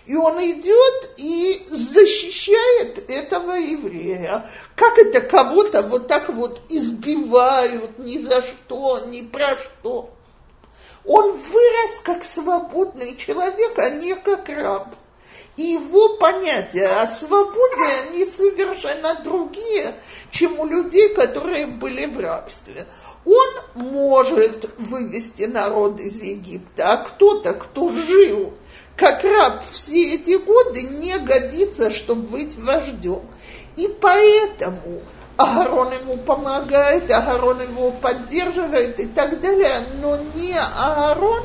И 0.06 0.16
он 0.16 0.38
идет 0.40 1.10
и 1.16 1.64
защищает 1.68 3.08
этого 3.08 3.52
еврея. 3.52 4.50
Как 4.74 4.98
это 4.98 5.20
кого-то 5.20 5.82
вот 5.82 6.08
так 6.08 6.28
вот 6.28 6.60
избивают 6.68 7.98
ни 7.98 8.18
за 8.18 8.42
что, 8.42 9.00
ни 9.06 9.22
про 9.22 9.56
что. 9.56 10.10
Он 11.04 11.32
вырос 11.32 12.00
как 12.02 12.24
свободный 12.24 13.16
человек, 13.16 13.78
а 13.78 13.90
не 13.90 14.14
как 14.14 14.48
раб. 14.48 14.88
И 15.56 15.62
его 15.62 16.16
понятия 16.16 16.86
о 16.86 17.06
свободе, 17.06 17.84
они 18.04 18.24
совершенно 18.24 19.20
другие, 19.22 20.00
чем 20.30 20.58
у 20.58 20.64
людей, 20.64 21.14
которые 21.14 21.66
были 21.66 22.06
в 22.06 22.18
рабстве. 22.18 22.86
Он 23.26 23.48
может 23.74 24.70
вывести 24.78 25.42
народ 25.42 26.00
из 26.00 26.20
Египта, 26.22 26.92
а 26.92 26.96
кто-то, 26.96 27.52
кто 27.52 27.90
жил 27.90 28.54
как 28.96 29.24
раб 29.24 29.64
все 29.70 30.14
эти 30.14 30.36
годы, 30.36 30.82
не 30.82 31.18
годится, 31.18 31.90
чтобы 31.90 32.28
быть 32.28 32.56
вождем. 32.56 33.22
И 33.76 33.88
поэтому 34.00 35.02
Аарон 35.36 35.92
ему 35.92 36.18
помогает, 36.18 37.10
Аарон 37.10 37.62
его 37.62 37.90
поддерживает 37.90 39.00
и 39.00 39.06
так 39.06 39.40
далее, 39.40 39.86
но 40.00 40.16
не 40.34 40.54
Аарон, 40.54 41.44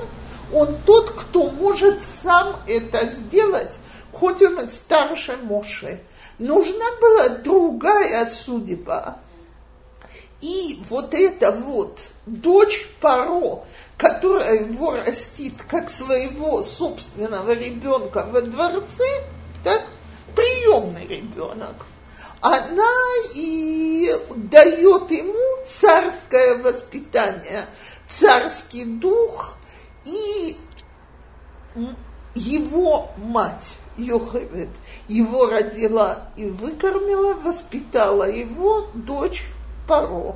он 0.54 0.78
тот, 0.86 1.12
кто 1.12 1.50
может 1.50 2.04
сам 2.04 2.58
это 2.68 3.10
сделать, 3.10 3.80
хоть 4.12 4.42
он 4.42 4.60
и 4.60 4.68
старше 4.68 5.38
Моше. 5.38 6.02
Нужна 6.38 6.86
была 7.02 7.30
другая 7.30 8.26
судьба. 8.26 9.20
И 10.42 10.82
вот 10.90 11.14
эта 11.14 11.52
вот 11.52 12.12
дочь 12.26 12.88
Паро, 13.02 13.64
которая 13.98 14.66
его 14.66 14.92
растит 14.92 15.64
как 15.68 15.90
своего 15.90 16.62
собственного 16.62 17.52
ребенка 17.54 18.28
во 18.32 18.42
дворце, 18.42 19.24
так, 19.64 19.84
приемный 20.36 21.08
ребенок– 21.08 21.86
она 22.42 22.94
и 23.34 24.12
дает 24.36 25.12
ему 25.12 25.66
царское 25.66 26.58
воспитание, 26.58 27.66
царский 28.06 28.86
дух 28.86 29.56
и 30.06 30.56
его 32.36 33.10
мать 33.18 33.78
Йохевед 33.98 34.70
его 35.08 35.48
родила 35.48 36.30
и 36.36 36.46
выкормила, 36.46 37.34
воспитала 37.34 38.30
его 38.30 38.88
дочь 38.94 39.46
Паро. 39.88 40.36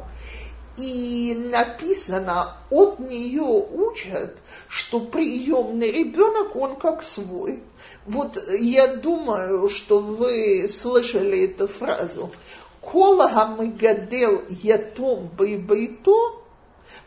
И 0.78 1.36
написано, 1.38 2.56
от 2.70 3.00
нее 3.00 3.42
учат, 3.42 4.38
что 4.68 5.02
приемный 5.02 5.92
ребенок, 5.92 6.56
он 6.56 6.78
как 6.78 7.04
свой. 7.04 7.62
Вот 8.06 8.38
я 8.58 8.88
думаю, 8.96 9.68
что 9.68 10.00
вы 10.00 10.68
слышали 10.70 11.46
эту 11.46 11.68
фразу. 11.68 12.32
Кола 12.80 13.30
хамыгадел 13.30 14.44
ятом 14.50 15.30
байбайто, 15.38 16.41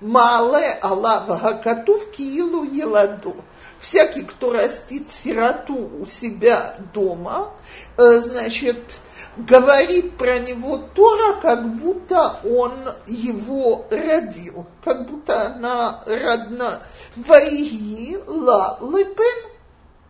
мале 0.01 0.79
алава 0.83 1.39
хакатув 1.39 2.11
киилу 2.11 2.64
еладу. 2.64 3.35
Всякий, 3.79 4.22
кто 4.22 4.53
растит 4.53 5.11
сироту 5.11 5.91
у 6.01 6.07
себя 6.07 6.75
дома, 6.95 7.53
э, 7.99 8.18
значит, 8.18 9.01
говорит 9.37 10.16
про 10.16 10.39
него 10.39 10.79
Тора, 10.79 11.41
как 11.41 11.77
будто 11.77 12.41
он 12.45 12.72
его 13.07 13.87
родил, 13.91 14.66
как 14.83 15.11
будто 15.11 15.49
она 15.49 16.03
родна. 16.07 16.81
Ваиги 17.16 18.18
ла 18.27 18.79
лепен, 18.81 19.51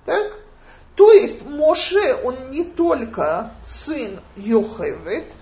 так? 0.05 0.33
То 0.95 1.11
есть 1.11 1.45
Моше, 1.45 2.21
он 2.23 2.51
не 2.51 2.65
только 2.65 3.51
сын 3.65 4.21
Йохевет, 4.37 5.33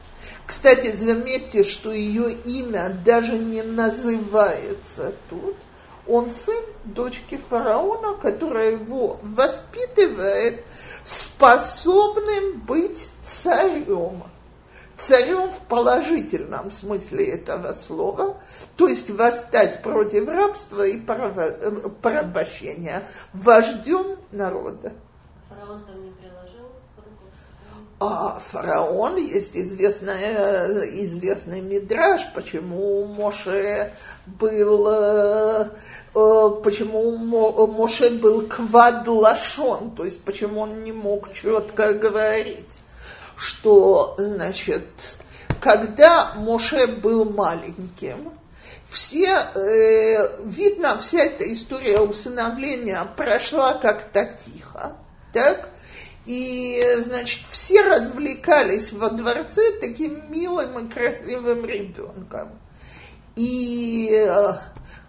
кстати, 0.46 0.92
заметьте, 0.92 1.64
что 1.64 1.90
ее 1.92 2.32
имя 2.32 2.88
даже 3.04 3.38
не 3.38 3.62
называется 3.62 5.14
тут. 5.30 5.56
Он 6.06 6.28
сын 6.30 6.64
дочки 6.84 7.36
фараона, 7.36 8.14
которая 8.14 8.72
его 8.72 9.18
воспитывает 9.22 10.64
способным 11.04 12.60
быть 12.60 13.08
царем. 13.24 14.24
Царем 14.96 15.48
в 15.48 15.58
положительном 15.68 16.70
смысле 16.70 17.26
этого 17.26 17.72
слова, 17.72 18.40
то 18.76 18.88
есть 18.88 19.10
восстать 19.10 19.82
против 19.82 20.28
рабства 20.28 20.86
и 20.86 20.98
порабощения, 22.02 23.08
вождем 23.32 24.18
народа. 24.30 24.92
Фараон 25.48 25.84
там 25.84 26.04
не 26.04 26.11
а 28.04 28.40
фараон 28.40 29.16
есть 29.16 29.56
известный, 29.56 31.04
известный 31.04 31.60
мидраж, 31.60 32.22
почему 32.34 33.04
Моше 33.04 33.94
был, 34.26 34.88
э, 34.88 35.68
э, 36.14 36.50
почему 36.64 37.16
Моше 37.68 38.10
был 38.10 38.48
квадлашон, 38.48 39.94
то 39.94 40.04
есть 40.04 40.20
почему 40.24 40.62
он 40.62 40.82
не 40.82 40.90
мог 40.90 41.32
четко 41.32 41.94
говорить, 41.94 42.76
что, 43.36 44.16
значит, 44.18 45.16
когда 45.60 46.34
Моше 46.34 46.88
был 46.88 47.24
маленьким, 47.24 48.32
все, 48.90 49.28
э, 49.28 50.42
видно, 50.44 50.98
вся 50.98 51.20
эта 51.20 51.50
история 51.52 52.00
усыновления 52.00 53.04
прошла 53.16 53.74
как-то 53.74 54.36
тихо, 54.44 54.96
Так? 55.32 55.71
И, 56.24 56.84
значит, 56.98 57.40
все 57.50 57.82
развлекались 57.82 58.92
во 58.92 59.10
дворце 59.10 59.72
таким 59.80 60.30
милым 60.30 60.86
и 60.86 60.92
красивым 60.92 61.64
ребенком. 61.64 62.50
И 63.34 64.08
э, 64.12 64.52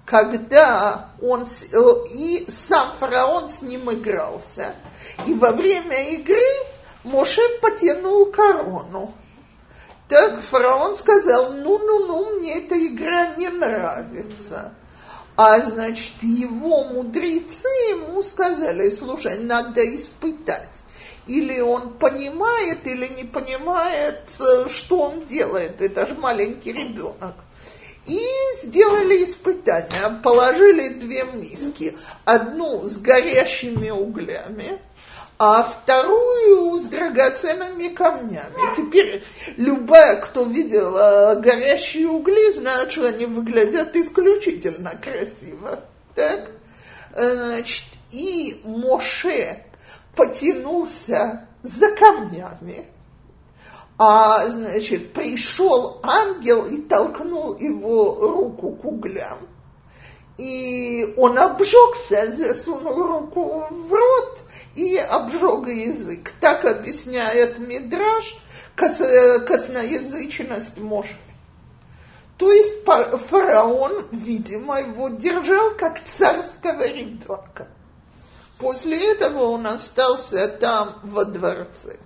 когда 0.05 1.09
он, 1.21 1.43
э, 1.43 2.07
и 2.09 2.45
сам 2.49 2.93
фараон 2.93 3.49
с 3.49 3.61
ним 3.61 3.91
игрался, 3.91 4.73
и 5.27 5.33
во 5.33 5.51
время 5.51 6.13
игры 6.13 6.41
Моше 7.03 7.41
потянул 7.61 8.31
корону. 8.31 9.13
Так 10.07 10.41
фараон 10.41 10.95
сказал, 10.95 11.51
ну-ну-ну, 11.53 12.37
мне 12.37 12.63
эта 12.63 12.75
игра 12.85 13.35
не 13.35 13.49
нравится. 13.49 14.73
А 15.35 15.59
значит, 15.61 16.21
его 16.21 16.83
мудрецы 16.83 17.67
ему 17.89 18.21
сказали, 18.21 18.89
слушай, 18.89 19.37
надо 19.37 19.81
испытать. 19.95 20.83
Или 21.25 21.59
он 21.59 21.93
понимает, 21.93 22.85
или 22.85 23.07
не 23.07 23.23
понимает, 23.23 24.29
э, 24.39 24.67
что 24.67 24.99
он 24.99 25.25
делает. 25.25 25.81
Это 25.81 26.05
же 26.05 26.15
маленький 26.15 26.73
ребенок. 26.73 27.35
И 28.05 28.19
сделали 28.61 29.23
испытания, 29.23 30.19
положили 30.21 30.89
две 30.89 31.23
миски. 31.23 31.97
Одну 32.25 32.83
с 32.83 32.97
горящими 32.97 33.89
углями, 33.89 34.79
а 35.37 35.63
вторую 35.63 36.75
с 36.75 36.85
драгоценными 36.85 37.89
камнями. 37.89 38.75
Теперь 38.75 39.23
любая, 39.57 40.21
кто 40.21 40.43
видел 40.43 40.91
горящие 41.41 42.07
угли, 42.07 42.51
знает, 42.51 42.91
что 42.91 43.07
они 43.07 43.25
выглядят 43.25 43.95
исключительно 43.95 44.95
красиво. 44.95 45.81
Так? 46.15 46.51
Значит, 47.15 47.85
и 48.11 48.61
Моше 48.63 49.63
потянулся 50.15 51.47
за 51.63 51.91
камнями, 51.95 52.87
а, 53.97 54.47
значит, 54.47 55.13
пришел 55.13 55.99
ангел 56.03 56.65
и 56.65 56.81
толкнул 56.81 57.55
его 57.57 58.15
руку 58.19 58.71
к 58.71 58.85
углям. 58.85 59.39
И 60.37 61.13
он 61.17 61.37
обжегся, 61.37 62.31
засунул 62.35 63.05
руку 63.05 63.67
в 63.69 63.93
рот 63.93 64.43
и 64.75 64.97
обжег 64.97 65.67
язык. 65.67 66.31
Так 66.39 66.65
объясняет 66.65 67.59
Мидраж 67.59 68.35
косноязычность 68.75 70.79
Моше. 70.79 71.15
То 72.37 72.51
есть 72.51 72.83
фараон, 72.83 74.07
видимо, 74.11 74.79
его 74.79 75.09
держал 75.09 75.75
как 75.77 76.03
царского 76.03 76.87
ребенка. 76.87 77.67
После 78.57 79.11
этого 79.11 79.43
он 79.43 79.67
остался 79.67 80.47
там 80.47 80.97
во 81.03 81.25
дворце. 81.25 81.99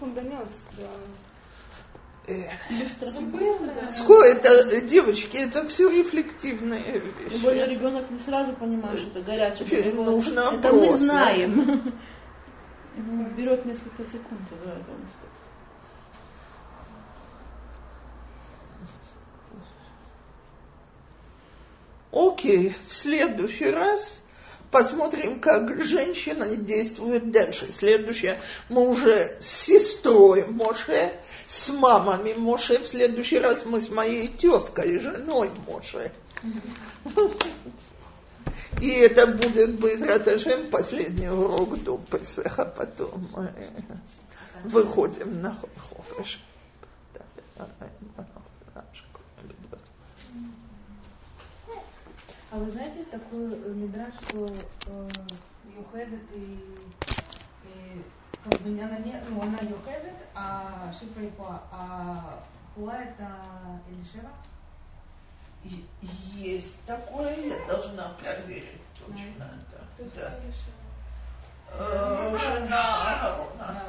Он 0.00 0.14
донес 0.14 0.48
до 0.72 0.86
Сколько 3.90 4.26
это, 4.26 4.80
девочки, 4.80 5.36
это 5.36 5.66
все 5.66 5.90
рефлективные 5.90 7.00
вещи. 7.00 7.42
более 7.42 7.66
ребенок 7.66 8.10
не 8.10 8.18
сразу 8.18 8.54
понимает, 8.54 8.98
что 8.98 9.10
это 9.10 9.22
горячее. 9.22 9.92
Нужно 9.92 10.40
это 10.40 10.70
просто. 10.70 10.92
мы 10.92 10.96
знаем. 10.96 11.92
Ему 12.96 13.28
берет 13.30 13.66
несколько 13.66 14.04
секунд 14.04 14.40
до 14.50 14.70
этого 14.70 14.96
успеть. 15.04 15.34
Окей, 22.10 22.74
в 22.88 22.92
следующий 22.92 23.70
раз 23.70 24.23
посмотрим, 24.74 25.38
как 25.38 25.84
женщина 25.84 26.48
действует 26.56 27.30
дальше. 27.30 27.72
Следующее, 27.72 28.40
мы 28.68 28.88
уже 28.88 29.36
с 29.38 29.46
сестрой 29.46 30.44
Моше, 30.46 31.12
с 31.46 31.70
мамами 31.70 32.32
Моше, 32.32 32.80
в 32.80 32.86
следующий 32.88 33.38
раз 33.38 33.64
мы 33.64 33.80
с 33.80 33.88
моей 33.88 34.26
тезкой, 34.26 34.98
женой 34.98 35.52
Моше. 35.68 36.10
И 38.80 38.88
это 38.88 39.28
будет 39.28 39.78
Бейзраташем 39.78 40.66
последний 40.66 41.28
урок 41.28 41.80
до 41.84 41.96
Песаха, 41.96 42.64
потом 42.64 43.28
выходим 44.64 45.40
на 45.40 45.56
Хофреш. 45.88 46.40
А 52.54 52.56
вы 52.56 52.70
знаете 52.70 53.02
такой 53.10 53.52
э, 53.52 53.72
мидраж, 53.74 54.14
что 54.14 54.70
э, 54.86 55.14
Юхедет 55.76 56.22
и, 56.30 56.86
и 57.64 58.04
как 58.44 58.52
бы 58.60 58.68
она 58.80 58.98
не, 58.98 59.20
ну 59.28 59.42
она 59.42 59.58
Юхедет, 59.58 60.14
а 60.36 60.94
Шифа 60.96 61.20
и 61.20 61.30
Пуа, 61.30 61.60
а 61.72 62.44
Пуа 62.76 62.94
это 62.94 63.28
Элишева? 63.90 64.30
Есть 66.36 66.84
такое, 66.84 67.34
я 67.34 67.66
должна 67.66 68.10
проверить 68.10 68.82
точно. 69.00 69.50
Кто 69.96 70.04
Да. 70.04 70.30
такой 70.30 70.46
Элишева? 70.46 70.78
Э, 71.72 72.38
Жена 72.38 73.26
Аарона. 73.26 73.82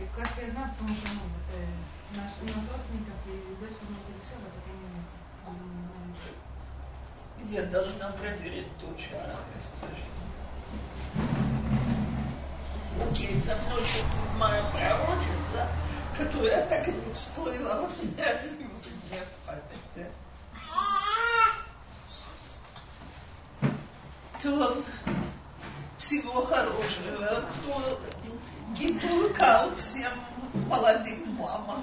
И 0.00 0.06
как 0.16 0.30
я 0.38 0.50
знаю, 0.52 0.70
потому 0.72 0.96
что 0.96 1.08
ну, 1.12 1.20
это 1.52 2.16
наш, 2.16 2.32
у 2.40 2.44
нас 2.46 2.64
родственников 2.72 3.20
и 3.26 3.54
дочь 3.60 3.76
зовут 3.78 4.08
Элишева, 4.08 4.48
так 4.48 4.64
я 4.68 4.72
не 4.72 4.88
знаю. 4.88 5.73
Я 7.50 7.62
должна 7.66 8.08
проверить 8.10 8.68
точно 8.78 9.36
Окей, 13.10 13.40
со 13.40 13.56
мной 13.56 13.82
сейчас 13.86 14.06
седьмая 14.12 14.62
пророчица, 14.70 15.68
которая 16.16 16.66
так 16.66 16.88
и 16.88 16.92
не 16.92 17.12
всплыла 17.12 17.80
у 17.80 17.88
меня 18.04 18.38
сегодня 18.38 18.68
в 19.10 19.46
памяти. 19.46 20.10
То 24.42 24.76
всего 25.98 26.44
хорошего, 26.46 27.44
кто 27.48 28.00
гидулкал 28.74 29.74
всем 29.76 30.12
молодым 30.68 31.34
мамам. 31.34 31.82